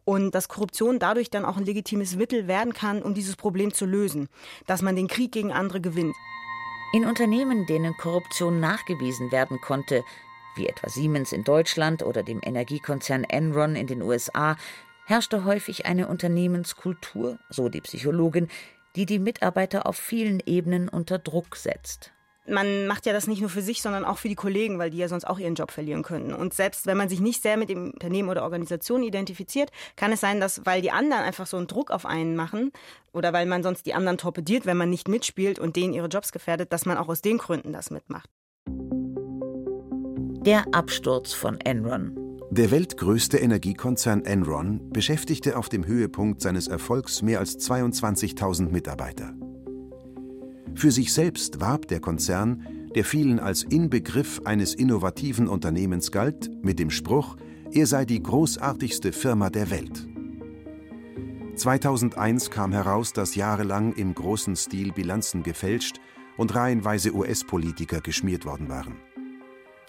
Und 0.04 0.34
dass 0.34 0.48
Korruption 0.48 0.98
dadurch 0.98 1.30
dann 1.30 1.44
auch 1.44 1.56
ein 1.56 1.64
legitimes 1.64 2.16
Mittel 2.16 2.48
werden 2.48 2.74
kann, 2.74 3.02
um 3.02 3.14
dieses 3.14 3.36
Problem 3.36 3.72
zu 3.72 3.86
lösen. 3.86 4.28
Dass 4.66 4.82
man 4.82 4.96
den 4.96 5.08
Krieg 5.08 5.32
gegen 5.32 5.52
andere 5.52 5.80
gewinnt. 5.80 6.16
In 6.92 7.06
Unternehmen, 7.06 7.64
denen 7.64 7.96
Korruption 7.96 8.60
nachgewiesen 8.60 9.32
werden 9.32 9.58
konnte, 9.62 10.02
wie 10.56 10.68
etwa 10.68 10.88
Siemens 10.88 11.32
in 11.32 11.44
Deutschland 11.44 12.02
oder 12.02 12.22
dem 12.22 12.40
Energiekonzern 12.42 13.24
Enron 13.24 13.76
in 13.76 13.86
den 13.86 14.02
USA, 14.02 14.56
herrschte 15.06 15.44
häufig 15.44 15.86
eine 15.86 16.08
Unternehmenskultur, 16.08 17.38
so 17.48 17.68
die 17.68 17.80
Psychologin, 17.80 18.48
die 18.96 19.06
die 19.06 19.18
Mitarbeiter 19.18 19.86
auf 19.86 19.96
vielen 19.96 20.40
Ebenen 20.44 20.88
unter 20.88 21.18
Druck 21.18 21.56
setzt. 21.56 22.12
Man 22.46 22.88
macht 22.88 23.06
ja 23.06 23.12
das 23.12 23.28
nicht 23.28 23.40
nur 23.40 23.50
für 23.50 23.62
sich, 23.62 23.82
sondern 23.82 24.04
auch 24.04 24.18
für 24.18 24.28
die 24.28 24.34
Kollegen, 24.34 24.80
weil 24.80 24.90
die 24.90 24.98
ja 24.98 25.06
sonst 25.06 25.24
auch 25.24 25.38
ihren 25.38 25.54
Job 25.54 25.70
verlieren 25.70 26.02
könnten. 26.02 26.34
Und 26.34 26.52
selbst 26.52 26.86
wenn 26.86 26.96
man 26.96 27.08
sich 27.08 27.20
nicht 27.20 27.40
sehr 27.40 27.56
mit 27.56 27.70
dem 27.70 27.92
Unternehmen 27.92 28.28
oder 28.28 28.42
Organisation 28.42 29.04
identifiziert, 29.04 29.70
kann 29.94 30.10
es 30.10 30.20
sein, 30.20 30.40
dass, 30.40 30.66
weil 30.66 30.82
die 30.82 30.90
anderen 30.90 31.22
einfach 31.22 31.46
so 31.46 31.56
einen 31.56 31.68
Druck 31.68 31.92
auf 31.92 32.04
einen 32.04 32.34
machen 32.34 32.72
oder 33.12 33.32
weil 33.32 33.46
man 33.46 33.62
sonst 33.62 33.86
die 33.86 33.94
anderen 33.94 34.18
torpediert, 34.18 34.66
wenn 34.66 34.76
man 34.76 34.90
nicht 34.90 35.06
mitspielt 35.06 35.60
und 35.60 35.76
denen 35.76 35.92
ihre 35.92 36.08
Jobs 36.08 36.32
gefährdet, 36.32 36.72
dass 36.72 36.84
man 36.84 36.98
auch 36.98 37.08
aus 37.08 37.22
den 37.22 37.38
Gründen 37.38 37.72
das 37.72 37.92
mitmacht. 37.92 38.28
Der 40.44 40.64
Absturz 40.74 41.32
von 41.32 41.60
Enron. 41.60 42.40
Der 42.50 42.72
weltgrößte 42.72 43.38
Energiekonzern 43.38 44.24
Enron 44.24 44.90
beschäftigte 44.90 45.56
auf 45.56 45.68
dem 45.68 45.86
Höhepunkt 45.86 46.40
seines 46.40 46.66
Erfolgs 46.66 47.22
mehr 47.22 47.38
als 47.38 47.60
22.000 47.60 48.68
Mitarbeiter. 48.70 49.34
Für 50.74 50.90
sich 50.90 51.12
selbst 51.12 51.60
warb 51.60 51.86
der 51.86 52.00
Konzern, 52.00 52.66
der 52.96 53.04
vielen 53.04 53.38
als 53.38 53.62
Inbegriff 53.62 54.40
eines 54.44 54.74
innovativen 54.74 55.46
Unternehmens 55.46 56.10
galt, 56.10 56.50
mit 56.60 56.80
dem 56.80 56.90
Spruch, 56.90 57.36
er 57.70 57.86
sei 57.86 58.04
die 58.04 58.20
großartigste 58.20 59.12
Firma 59.12 59.48
der 59.48 59.70
Welt. 59.70 60.08
2001 61.54 62.50
kam 62.50 62.72
heraus, 62.72 63.12
dass 63.12 63.36
jahrelang 63.36 63.92
im 63.92 64.12
großen 64.12 64.56
Stil 64.56 64.90
Bilanzen 64.90 65.44
gefälscht 65.44 66.00
und 66.36 66.52
reihenweise 66.52 67.14
US-Politiker 67.14 68.00
geschmiert 68.00 68.44
worden 68.44 68.68
waren. 68.68 68.96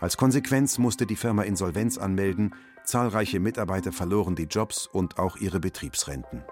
Als 0.03 0.17
Konsequenz 0.17 0.79
musste 0.79 1.05
die 1.05 1.15
Firma 1.15 1.43
Insolvenz 1.43 1.97
anmelden, 1.97 2.53
zahlreiche 2.83 3.39
Mitarbeiter 3.39 3.93
verloren 3.93 4.35
die 4.35 4.43
Jobs 4.43 4.85
und 4.85 5.17
auch 5.17 5.37
ihre 5.37 5.61
Betriebsrenten. 5.61 6.43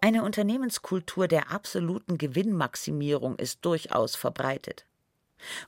Eine 0.00 0.22
Unternehmenskultur 0.22 1.26
der 1.26 1.50
absoluten 1.50 2.16
Gewinnmaximierung 2.16 3.34
ist 3.34 3.64
durchaus 3.64 4.14
verbreitet. 4.14 4.86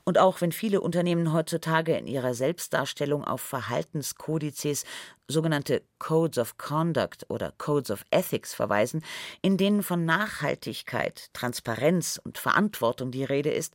Und 0.04 0.18
auch 0.18 0.40
wenn 0.40 0.52
viele 0.52 0.80
Unternehmen 0.80 1.32
heutzutage 1.32 1.96
in 1.96 2.06
ihrer 2.06 2.34
Selbstdarstellung 2.34 3.24
auf 3.24 3.40
Verhaltenskodizes, 3.40 4.84
sogenannte 5.26 5.82
Codes 5.98 6.38
of 6.38 6.56
Conduct 6.56 7.28
oder 7.28 7.52
Codes 7.58 7.90
of 7.90 8.04
Ethics 8.10 8.54
verweisen, 8.54 9.02
in 9.42 9.56
denen 9.56 9.82
von 9.82 10.04
Nachhaltigkeit, 10.04 11.30
Transparenz 11.32 12.20
und 12.22 12.38
Verantwortung 12.38 13.10
die 13.10 13.24
Rede 13.24 13.50
ist, 13.50 13.74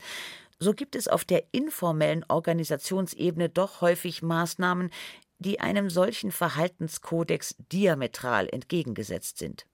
so 0.59 0.73
gibt 0.73 0.95
es 0.95 1.07
auf 1.07 1.25
der 1.25 1.43
informellen 1.51 2.25
Organisationsebene 2.27 3.49
doch 3.49 3.81
häufig 3.81 4.21
Maßnahmen, 4.21 4.89
die 5.39 5.59
einem 5.59 5.89
solchen 5.89 6.31
Verhaltenskodex 6.31 7.55
diametral 7.71 8.47
entgegengesetzt 8.51 9.37
sind. 9.37 9.65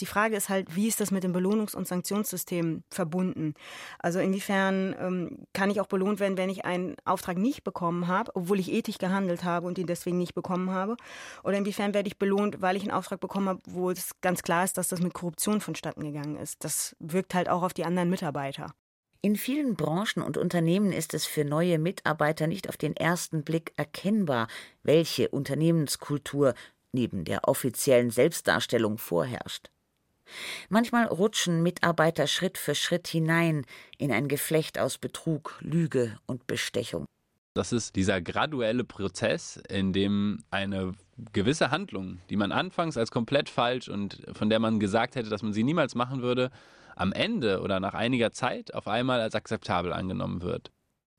Die 0.00 0.06
Frage 0.06 0.36
ist 0.36 0.48
halt, 0.48 0.76
wie 0.76 0.86
ist 0.86 1.00
das 1.00 1.10
mit 1.10 1.24
dem 1.24 1.34
Belohnungs- 1.34 1.74
und 1.74 1.88
Sanktionssystem 1.88 2.84
verbunden? 2.88 3.54
Also 3.98 4.20
inwiefern 4.20 4.94
ähm, 4.98 5.46
kann 5.52 5.70
ich 5.70 5.80
auch 5.80 5.88
belohnt 5.88 6.20
werden, 6.20 6.38
wenn 6.38 6.50
ich 6.50 6.64
einen 6.64 6.94
Auftrag 7.04 7.36
nicht 7.36 7.64
bekommen 7.64 8.06
habe, 8.06 8.30
obwohl 8.34 8.60
ich 8.60 8.72
ethisch 8.72 8.98
gehandelt 8.98 9.42
habe 9.42 9.66
und 9.66 9.76
ihn 9.76 9.88
deswegen 9.88 10.18
nicht 10.18 10.34
bekommen 10.34 10.70
habe? 10.70 10.96
Oder 11.42 11.56
inwiefern 11.58 11.94
werde 11.94 12.06
ich 12.06 12.18
belohnt, 12.18 12.62
weil 12.62 12.76
ich 12.76 12.82
einen 12.82 12.92
Auftrag 12.92 13.18
bekommen 13.18 13.48
habe, 13.48 13.60
wo 13.66 13.90
es 13.90 14.12
ganz 14.20 14.42
klar 14.42 14.62
ist, 14.62 14.78
dass 14.78 14.88
das 14.88 15.00
mit 15.00 15.14
Korruption 15.14 15.60
vonstatten 15.60 16.04
gegangen 16.04 16.36
ist? 16.36 16.62
Das 16.62 16.94
wirkt 17.00 17.34
halt 17.34 17.48
auch 17.48 17.62
auf 17.64 17.74
die 17.74 17.84
anderen 17.84 18.08
Mitarbeiter. 18.08 18.72
In 19.20 19.34
vielen 19.34 19.74
Branchen 19.74 20.22
und 20.22 20.36
Unternehmen 20.36 20.92
ist 20.92 21.12
es 21.12 21.26
für 21.26 21.44
neue 21.44 21.80
Mitarbeiter 21.80 22.46
nicht 22.46 22.68
auf 22.68 22.76
den 22.76 22.94
ersten 22.94 23.42
Blick 23.42 23.72
erkennbar, 23.76 24.46
welche 24.84 25.28
Unternehmenskultur 25.30 26.54
neben 26.92 27.24
der 27.24 27.48
offiziellen 27.48 28.10
Selbstdarstellung 28.10 28.96
vorherrscht. 28.96 29.70
Manchmal 30.68 31.06
rutschen 31.06 31.64
Mitarbeiter 31.64 32.28
Schritt 32.28 32.58
für 32.58 32.76
Schritt 32.76 33.08
hinein 33.08 33.64
in 33.96 34.12
ein 34.12 34.28
Geflecht 34.28 34.78
aus 34.78 34.98
Betrug, 34.98 35.58
Lüge 35.62 36.18
und 36.26 36.46
Bestechung. 36.46 37.04
Das 37.54 37.72
ist 37.72 37.96
dieser 37.96 38.20
graduelle 38.20 38.84
Prozess, 38.84 39.60
in 39.68 39.92
dem 39.92 40.44
eine 40.52 40.92
gewisse 41.32 41.72
Handlung, 41.72 42.20
die 42.30 42.36
man 42.36 42.52
anfangs 42.52 42.96
als 42.96 43.10
komplett 43.10 43.48
falsch 43.48 43.88
und 43.88 44.24
von 44.32 44.48
der 44.48 44.60
man 44.60 44.78
gesagt 44.78 45.16
hätte, 45.16 45.28
dass 45.28 45.42
man 45.42 45.52
sie 45.52 45.64
niemals 45.64 45.96
machen 45.96 46.22
würde, 46.22 46.52
am 46.98 47.12
Ende 47.12 47.60
oder 47.60 47.80
nach 47.80 47.94
einiger 47.94 48.32
Zeit 48.32 48.74
auf 48.74 48.88
einmal 48.88 49.20
als 49.20 49.34
akzeptabel 49.34 49.92
angenommen 49.92 50.42
wird. 50.42 50.70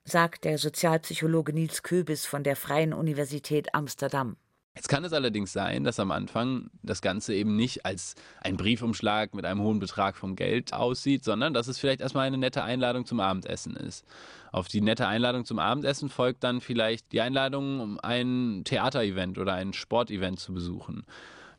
Sagt 0.03 0.43
der 0.45 0.57
Sozialpsychologe 0.57 1.53
Nils 1.53 1.83
Köbis 1.83 2.25
von 2.25 2.43
der 2.43 2.55
Freien 2.55 2.93
Universität 2.93 3.73
Amsterdam. 3.73 4.37
Jetzt 4.75 4.87
kann 4.87 5.03
es 5.03 5.13
allerdings 5.13 5.51
sein, 5.51 5.83
dass 5.83 5.99
am 5.99 6.11
Anfang 6.11 6.69
das 6.83 7.01
Ganze 7.01 7.33
eben 7.33 7.55
nicht 7.55 7.85
als 7.85 8.15
ein 8.41 8.55
Briefumschlag 8.55 9.33
mit 9.33 9.43
einem 9.43 9.61
hohen 9.61 9.79
Betrag 9.79 10.15
vom 10.15 10.35
Geld 10.35 10.73
aussieht, 10.73 11.25
sondern 11.25 11.53
dass 11.53 11.67
es 11.67 11.79
vielleicht 11.79 12.01
erstmal 12.01 12.27
eine 12.27 12.37
nette 12.37 12.63
Einladung 12.63 13.05
zum 13.05 13.19
Abendessen 13.19 13.75
ist. 13.75 14.05
Auf 14.51 14.67
die 14.67 14.81
nette 14.81 15.07
Einladung 15.07 15.43
zum 15.43 15.59
Abendessen 15.59 16.09
folgt 16.09 16.43
dann 16.43 16.61
vielleicht 16.61 17.11
die 17.11 17.19
Einladung, 17.19 17.81
um 17.81 17.99
ein 17.99 18.61
Theaterevent 18.63 19.37
oder 19.37 19.53
ein 19.53 19.73
Sportevent 19.73 20.39
zu 20.39 20.53
besuchen. 20.53 21.05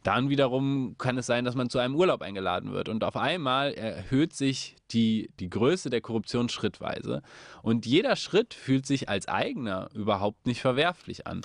Dann 0.03 0.31
wiederum 0.31 0.97
kann 0.99 1.19
es 1.19 1.27
sein, 1.27 1.45
dass 1.45 1.55
man 1.55 1.69
zu 1.69 1.79
einem 1.79 1.95
Urlaub 1.95 2.23
eingeladen 2.23 2.73
wird. 2.73 2.89
Und 2.89 3.05
auf 3.05 3.17
einmal 3.17 3.75
erhöht 3.75 4.33
sich 4.33 4.77
die, 4.93 5.31
die 5.39 5.51
Größe 5.51 5.91
der 5.91 6.01
Korruption 6.01 6.49
schrittweise. 6.49 7.23
Und 7.63 7.85
jeder 7.85 8.17
Schritt 8.17 8.55
fühlt 8.55 8.87
sich 8.87 9.09
als 9.09 9.29
eigener 9.29 9.91
überhaupt 9.95 10.47
nicht 10.47 10.61
verwerflich 10.61 11.27
an. 11.27 11.43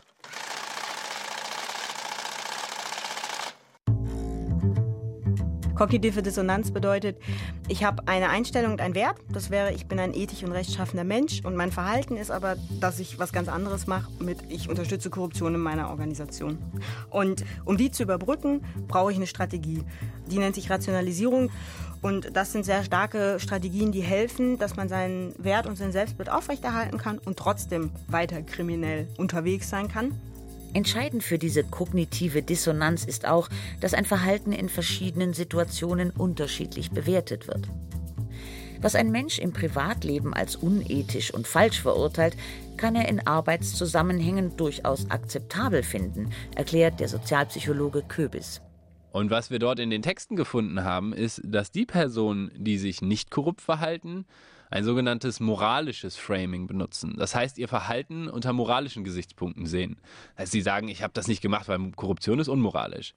Kognitive 5.76 6.22
Dissonanz 6.22 6.72
bedeutet, 6.72 7.18
ich 7.68 7.84
habe 7.84 8.08
eine 8.08 8.30
Einstellung 8.30 8.72
und 8.72 8.82
einen 8.82 8.96
Wert. 8.96 9.18
Das 9.30 9.50
wäre, 9.50 9.74
ich 9.74 9.88
bin 9.88 10.00
ein 10.00 10.14
ethisch 10.14 10.44
und 10.44 10.52
rechtschaffender 10.52 11.04
Mensch. 11.04 11.42
Und 11.44 11.56
mein 11.56 11.72
Verhalten 11.72 12.18
ist 12.18 12.32
aber, 12.32 12.56
dass 12.80 13.00
ich 13.00 13.20
was 13.20 13.34
ganz 13.34 13.50
anderes 13.50 13.86
mache 13.86 14.10
mit, 14.20 14.40
ich 14.50 14.70
unterstütze 14.70 15.10
Korruption 15.10 15.56
in 15.56 15.62
meiner 15.62 15.90
Organisation. 15.90 16.58
Und 17.10 17.44
um 17.66 17.78
die 17.78 17.92
zu 17.92 18.04
überbrücken, 18.04 18.62
brauche 18.88 19.12
ich 19.12 19.18
eine 19.18 19.28
Strategie. 19.28 19.84
Die 20.28 20.40
nennt 20.40 20.56
sich 20.56 20.70
Rationalisierung. 20.70 21.52
Und 22.02 22.36
das 22.36 22.52
sind 22.52 22.66
sehr 22.66 22.84
starke 22.84 23.38
Strategien, 23.40 23.92
die 23.92 24.02
helfen, 24.02 24.60
dass 24.60 24.76
man 24.76 24.90
seinen 24.90 25.34
Wert 25.44 25.66
und 25.66 25.76
sein 25.76 25.92
Selbstbild 25.92 26.30
aufrechterhalten 26.30 26.98
kann 26.98 27.18
und 27.18 27.38
trotzdem 27.38 27.92
weiter 28.08 28.42
kriminell 28.44 29.08
unterwegs 29.18 29.70
sein 29.70 29.88
kann. 29.88 30.14
Entscheidend 30.76 31.24
für 31.24 31.38
diese 31.38 31.64
kognitive 31.64 32.42
Dissonanz 32.42 33.06
ist 33.06 33.26
auch, 33.26 33.48
dass 33.80 33.94
ein 33.94 34.04
Verhalten 34.04 34.52
in 34.52 34.68
verschiedenen 34.68 35.34
Situationen 35.34 36.10
unterschiedlich 36.10 36.92
bewertet 36.92 37.48
wird. 37.48 37.70
Was 38.82 38.94
ein 38.96 39.10
Mensch 39.10 39.40
im 39.40 39.54
Privatleben 39.54 40.34
als 40.34 40.58
unethisch 40.58 41.34
und 41.34 41.48
falsch 41.48 41.82
verurteilt, 41.82 42.36
kann 42.76 42.98
er 42.98 43.08
in 43.08 43.26
Arbeitszusammenhängen 43.26 44.58
durchaus 44.58 45.10
akzeptabel 45.10 45.82
finden, 45.82 46.32
erklärt 46.56 47.00
der 47.00 47.08
Sozialpsychologe 47.08 48.04
Köbis. 48.06 48.60
Und 49.14 49.30
was 49.30 49.50
wir 49.50 49.60
dort 49.60 49.80
in 49.80 49.90
den 49.90 50.02
Texten 50.02 50.36
gefunden 50.36 50.84
haben, 50.84 51.14
ist, 51.14 51.42
dass 51.46 51.72
die 51.72 51.86
Personen, 51.86 52.52
die 52.54 52.78
sich 52.78 53.02
nicht 53.02 53.32
korrupt 53.32 53.62
verhalten, 53.62 54.26
ein 54.70 54.84
sogenanntes 54.84 55.40
moralisches 55.40 56.16
Framing 56.16 56.68
benutzen. 56.68 57.16
Das 57.18 57.36
heißt, 57.36 57.58
ihr 57.58 57.68
Verhalten 57.68 58.28
unter 58.28 58.54
moralischen 58.54 59.04
Gesichtspunkten 59.04 59.66
sehen. 59.66 59.98
Also 60.36 60.52
sie 60.52 60.62
sagen, 60.62 60.88
ich 60.88 61.04
habe 61.04 61.14
das 61.14 61.28
nicht 61.28 61.42
gemacht, 61.42 61.68
weil 61.68 61.92
Korruption 61.92 62.40
ist 62.40 62.48
unmoralisch. 62.48 63.14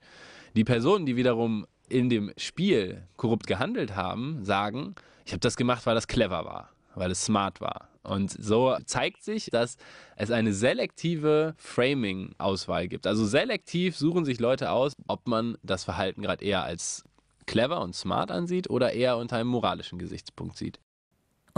Die 0.57 0.65
Personen, 0.65 1.07
die 1.07 1.17
wiederum 1.17 1.67
in 1.89 2.11
dem 2.11 2.33
Spiel 2.37 3.07
korrupt 3.17 3.47
gehandelt 3.47 3.97
haben, 3.97 4.45
sagen, 4.45 4.95
ich 5.25 5.33
habe 5.33 5.41
das 5.41 5.57
gemacht, 5.57 5.87
weil 5.87 5.95
das 5.95 6.07
clever 6.07 6.45
war, 6.45 6.71
weil 6.95 7.11
es 7.11 7.25
smart 7.25 7.61
war. 7.61 7.89
Und 8.03 8.31
so 8.31 8.77
zeigt 8.87 9.23
sich, 9.23 9.51
dass 9.51 9.77
es 10.17 10.31
eine 10.31 10.55
selektive 10.55 11.55
Framing-Auswahl 11.59 12.89
gibt. 12.89 13.07
Also 13.07 13.27
selektiv 13.27 13.97
suchen 13.97 14.25
sich 14.25 14.41
Leute 14.41 14.71
aus, 14.71 14.93
ob 15.07 15.29
man 15.29 15.59
das 15.63 15.85
Verhalten 15.85 16.23
gerade 16.23 16.45
eher 16.45 16.63
als 16.63 17.05
clever 17.47 17.81
und 17.83 17.95
smart 17.95 18.31
ansieht 18.31 18.71
oder 18.71 18.93
eher 18.93 19.19
unter 19.19 19.37
einem 19.37 19.51
moralischen 19.51 19.99
Gesichtspunkt 19.99 20.57
sieht. 20.57 20.81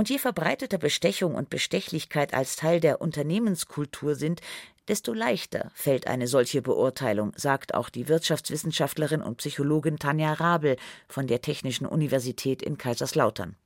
Und 0.00 0.08
je 0.08 0.16
verbreiteter 0.16 0.78
Bestechung 0.78 1.34
und 1.34 1.50
Bestechlichkeit 1.50 2.32
als 2.32 2.56
Teil 2.56 2.80
der 2.80 3.02
Unternehmenskultur 3.02 4.14
sind, 4.14 4.40
desto 4.88 5.12
leichter 5.12 5.70
fällt 5.74 6.06
eine 6.06 6.26
solche 6.26 6.62
Beurteilung, 6.62 7.34
sagt 7.36 7.74
auch 7.74 7.90
die 7.90 8.08
Wirtschaftswissenschaftlerin 8.08 9.20
und 9.20 9.36
Psychologin 9.36 9.98
Tanja 9.98 10.32
Rabel 10.32 10.78
von 11.06 11.26
der 11.26 11.42
Technischen 11.42 11.84
Universität 11.84 12.62
in 12.62 12.78
Kaiserslautern. 12.78 13.56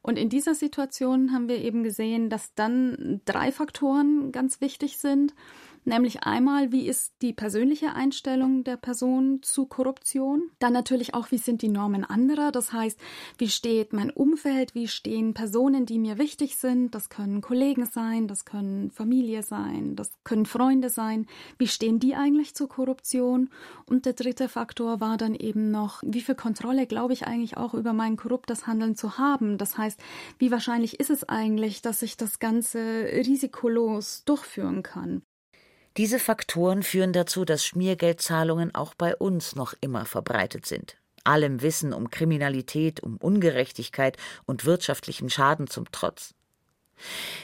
Und 0.00 0.18
in 0.18 0.30
dieser 0.30 0.54
Situation 0.54 1.34
haben 1.34 1.48
wir 1.48 1.58
eben 1.58 1.82
gesehen, 1.82 2.30
dass 2.30 2.54
dann 2.54 3.20
drei 3.26 3.52
Faktoren 3.52 4.32
ganz 4.32 4.62
wichtig 4.62 4.96
sind. 4.96 5.34
Nämlich 5.86 6.22
einmal, 6.22 6.72
wie 6.72 6.86
ist 6.86 7.12
die 7.20 7.34
persönliche 7.34 7.94
Einstellung 7.94 8.64
der 8.64 8.78
Person 8.78 9.40
zu 9.42 9.66
Korruption? 9.66 10.50
Dann 10.58 10.72
natürlich 10.72 11.12
auch, 11.12 11.30
wie 11.30 11.36
sind 11.36 11.60
die 11.60 11.68
Normen 11.68 12.04
anderer? 12.04 12.52
Das 12.52 12.72
heißt, 12.72 12.98
wie 13.36 13.50
steht 13.50 13.92
mein 13.92 14.10
Umfeld? 14.10 14.74
Wie 14.74 14.88
stehen 14.88 15.34
Personen, 15.34 15.84
die 15.84 15.98
mir 15.98 16.16
wichtig 16.16 16.56
sind? 16.56 16.94
Das 16.94 17.10
können 17.10 17.42
Kollegen 17.42 17.84
sein, 17.84 18.28
das 18.28 18.46
können 18.46 18.90
Familie 18.92 19.42
sein, 19.42 19.94
das 19.94 20.10
können 20.24 20.46
Freunde 20.46 20.88
sein. 20.88 21.26
Wie 21.58 21.68
stehen 21.68 22.00
die 22.00 22.14
eigentlich 22.14 22.54
zur 22.54 22.70
Korruption? 22.70 23.50
Und 23.84 24.06
der 24.06 24.14
dritte 24.14 24.48
Faktor 24.48 25.02
war 25.02 25.18
dann 25.18 25.34
eben 25.34 25.70
noch, 25.70 26.00
wie 26.02 26.22
viel 26.22 26.34
Kontrolle 26.34 26.86
glaube 26.86 27.12
ich 27.12 27.26
eigentlich 27.26 27.58
auch 27.58 27.74
über 27.74 27.92
mein 27.92 28.16
korruptes 28.16 28.66
Handeln 28.66 28.96
zu 28.96 29.18
haben? 29.18 29.58
Das 29.58 29.76
heißt, 29.76 30.00
wie 30.38 30.50
wahrscheinlich 30.50 30.98
ist 30.98 31.10
es 31.10 31.28
eigentlich, 31.28 31.82
dass 31.82 32.00
ich 32.00 32.16
das 32.16 32.38
Ganze 32.38 32.80
risikolos 32.80 34.24
durchführen 34.24 34.82
kann? 34.82 35.22
Diese 35.96 36.18
Faktoren 36.18 36.82
führen 36.82 37.12
dazu, 37.12 37.44
dass 37.44 37.64
Schmiergeldzahlungen 37.64 38.74
auch 38.74 38.94
bei 38.94 39.14
uns 39.14 39.54
noch 39.54 39.74
immer 39.80 40.04
verbreitet 40.06 40.66
sind. 40.66 40.96
Allem 41.22 41.62
Wissen 41.62 41.92
um 41.92 42.10
Kriminalität, 42.10 43.00
um 43.00 43.16
Ungerechtigkeit 43.16 44.16
und 44.44 44.64
wirtschaftlichen 44.64 45.30
Schaden 45.30 45.68
zum 45.68 45.90
Trotz. 45.92 46.34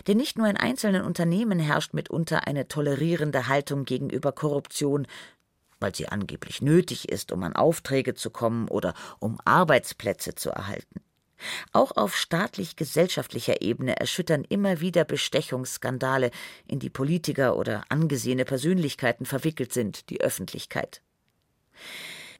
Denn 0.06 0.16
nicht 0.16 0.36
nur 0.36 0.48
in 0.48 0.56
einzelnen 0.56 1.02
Unternehmen 1.02 1.60
herrscht 1.60 1.94
mitunter 1.94 2.46
eine 2.46 2.66
tolerierende 2.66 3.46
Haltung 3.46 3.84
gegenüber 3.84 4.32
Korruption, 4.32 5.06
weil 5.78 5.94
sie 5.94 6.08
angeblich 6.08 6.60
nötig 6.60 7.08
ist, 7.08 7.32
um 7.32 7.42
an 7.44 7.54
Aufträge 7.54 8.14
zu 8.14 8.30
kommen 8.30 8.68
oder 8.68 8.94
um 9.18 9.38
Arbeitsplätze 9.44 10.34
zu 10.34 10.50
erhalten. 10.50 11.00
Auch 11.72 11.96
auf 11.96 12.16
staatlich-gesellschaftlicher 12.16 13.62
Ebene 13.62 13.98
erschüttern 13.98 14.44
immer 14.48 14.80
wieder 14.80 15.04
Bestechungsskandale, 15.04 16.30
in 16.66 16.78
die 16.78 16.90
Politiker 16.90 17.56
oder 17.56 17.84
angesehene 17.88 18.44
Persönlichkeiten 18.44 19.26
verwickelt 19.26 19.72
sind, 19.72 20.10
die 20.10 20.20
Öffentlichkeit. 20.20 21.02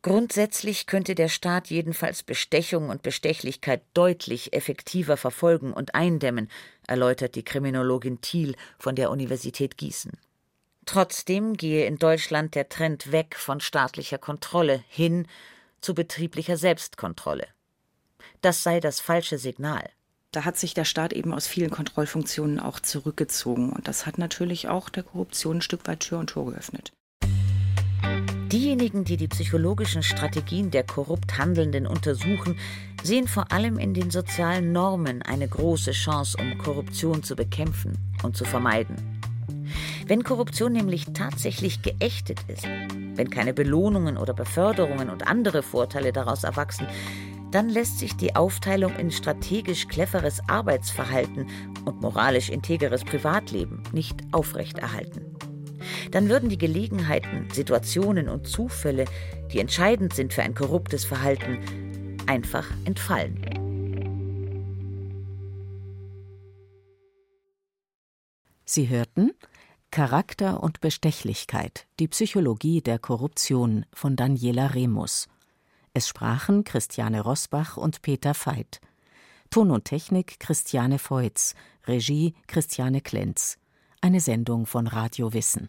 Grundsätzlich 0.03 0.87
könnte 0.87 1.15
der 1.15 1.29
Staat 1.29 1.69
jedenfalls 1.69 2.23
Bestechung 2.23 2.89
und 2.89 3.03
Bestechlichkeit 3.03 3.83
deutlich 3.93 4.55
effektiver 4.55 5.19
verfolgen 5.19 5.75
und 5.75 5.95
eindämmen, 5.95 6.49
erläutert 6.87 7.35
die 7.35 7.45
Kriminologin 7.45 8.23
Thiel 8.23 8.57
von 8.79 8.95
der 8.97 9.11
Universität 9.11 9.77
Gießen. 9.77 10.13
Trotzdem 10.87 11.55
gehe 11.55 11.85
in 11.85 11.99
Deutschland 11.99 12.55
der 12.55 12.71
Trend 12.71 13.13
weg 13.13 13.37
von 13.37 13.61
staatlicher 13.61 14.17
Kontrolle 14.17 14.83
hin 14.89 15.27
zu 15.83 15.95
betrieblicher 15.95 16.57
Selbstkontrolle. 16.57 17.47
Das 18.41 18.63
sei 18.63 18.81
das 18.81 19.01
falsche 19.01 19.37
Signal. 19.37 19.91
Da 20.33 20.47
hat 20.47 20.57
sich 20.57 20.73
der 20.73 20.87
Staat 20.87 21.13
eben 21.13 21.35
aus 21.35 21.47
vielen 21.47 21.71
Kontrollfunktionen 21.71 22.59
auch 22.59 22.81
zurückgezogen. 22.81 23.71
Und 23.71 23.87
das 23.87 24.07
hat 24.07 24.17
natürlich 24.17 24.69
auch 24.69 24.89
der 24.89 25.03
Korruption 25.03 25.59
ein 25.59 25.63
Stück 25.63 25.87
weit 25.87 26.01
Tür 26.01 26.21
und 26.21 26.31
Tor 26.31 26.47
geöffnet. 26.47 26.93
Diejenigen, 28.51 29.05
die 29.05 29.17
die 29.17 29.29
psychologischen 29.29 30.03
Strategien 30.03 30.71
der 30.71 30.85
korrupt 30.85 31.37
Handelnden 31.37 31.87
untersuchen, 31.87 32.59
sehen 33.03 33.29
vor 33.29 33.53
allem 33.53 33.79
in 33.79 33.93
den 33.93 34.11
sozialen 34.11 34.73
Normen 34.73 35.23
eine 35.23 35.47
große 35.47 35.93
Chance, 35.93 36.39
um 36.41 36.57
Korruption 36.59 37.23
zu 37.23 37.37
bekämpfen 37.37 37.99
und 38.23 38.37
zu 38.37 38.45
vermeiden. 38.45 38.97
Wenn 40.07 40.25
Korruption 40.25 40.73
nämlich 40.73 41.07
tatsächlich 41.13 41.83
geächtet 41.83 42.41
ist, 42.49 42.65
wenn 43.15 43.31
keine 43.31 43.53
Belohnungen 43.53 44.17
oder 44.17 44.33
Beförderungen 44.33 45.11
und 45.11 45.29
andere 45.29 45.63
Vorteile 45.63 46.13
daraus 46.13 46.43
erwachsen, 46.43 46.89
dann 47.51 47.69
lässt 47.69 47.99
sich 47.99 48.17
die 48.17 48.37
Aufteilung 48.37 48.97
in 48.97 49.11
strategisch 49.11 49.89
cleveres 49.89 50.41
Arbeitsverhalten 50.49 51.49
und 51.85 52.01
moralisch 52.01 52.49
integeres 52.49 53.05
Privatleben 53.05 53.83
nicht 53.93 54.23
aufrechterhalten 54.33 55.31
dann 56.11 56.29
würden 56.29 56.49
die 56.49 56.59
Gelegenheiten, 56.59 57.49
Situationen 57.53 58.29
und 58.29 58.47
Zufälle, 58.47 59.05
die 59.53 59.59
entscheidend 59.59 60.15
sind 60.15 60.33
für 60.33 60.43
ein 60.43 60.55
korruptes 60.55 61.05
Verhalten, 61.05 62.17
einfach 62.27 62.67
entfallen. 62.85 63.41
Sie 68.65 68.89
hörten 68.89 69.33
Charakter 69.91 70.63
und 70.63 70.81
Bestechlichkeit, 70.81 71.89
die 71.99 72.07
Psychologie 72.07 72.81
der 72.81 73.01
Korruption 73.01 73.85
von 73.93 74.15
Daniela 74.15 74.75
Remus. 74.75 75.27
Es 75.93 76.07
sprachen 76.07 76.63
Christiane 76.63 77.21
Rosbach 77.21 77.77
und 77.77 78.03
Peter 78.03 78.33
Veit. 78.35 78.81
Ton 79.51 79.73
und 79.73 79.87
Technik 79.87 80.39
Christiane 80.39 81.01
Feutz, 81.01 81.57
Regie 81.85 82.35
Christiane 82.47 83.01
Klenz. 83.01 83.59
Eine 84.01 84.21
Sendung 84.21 84.67
von 84.67 84.87
Radio 84.87 85.33
Wissen. 85.33 85.69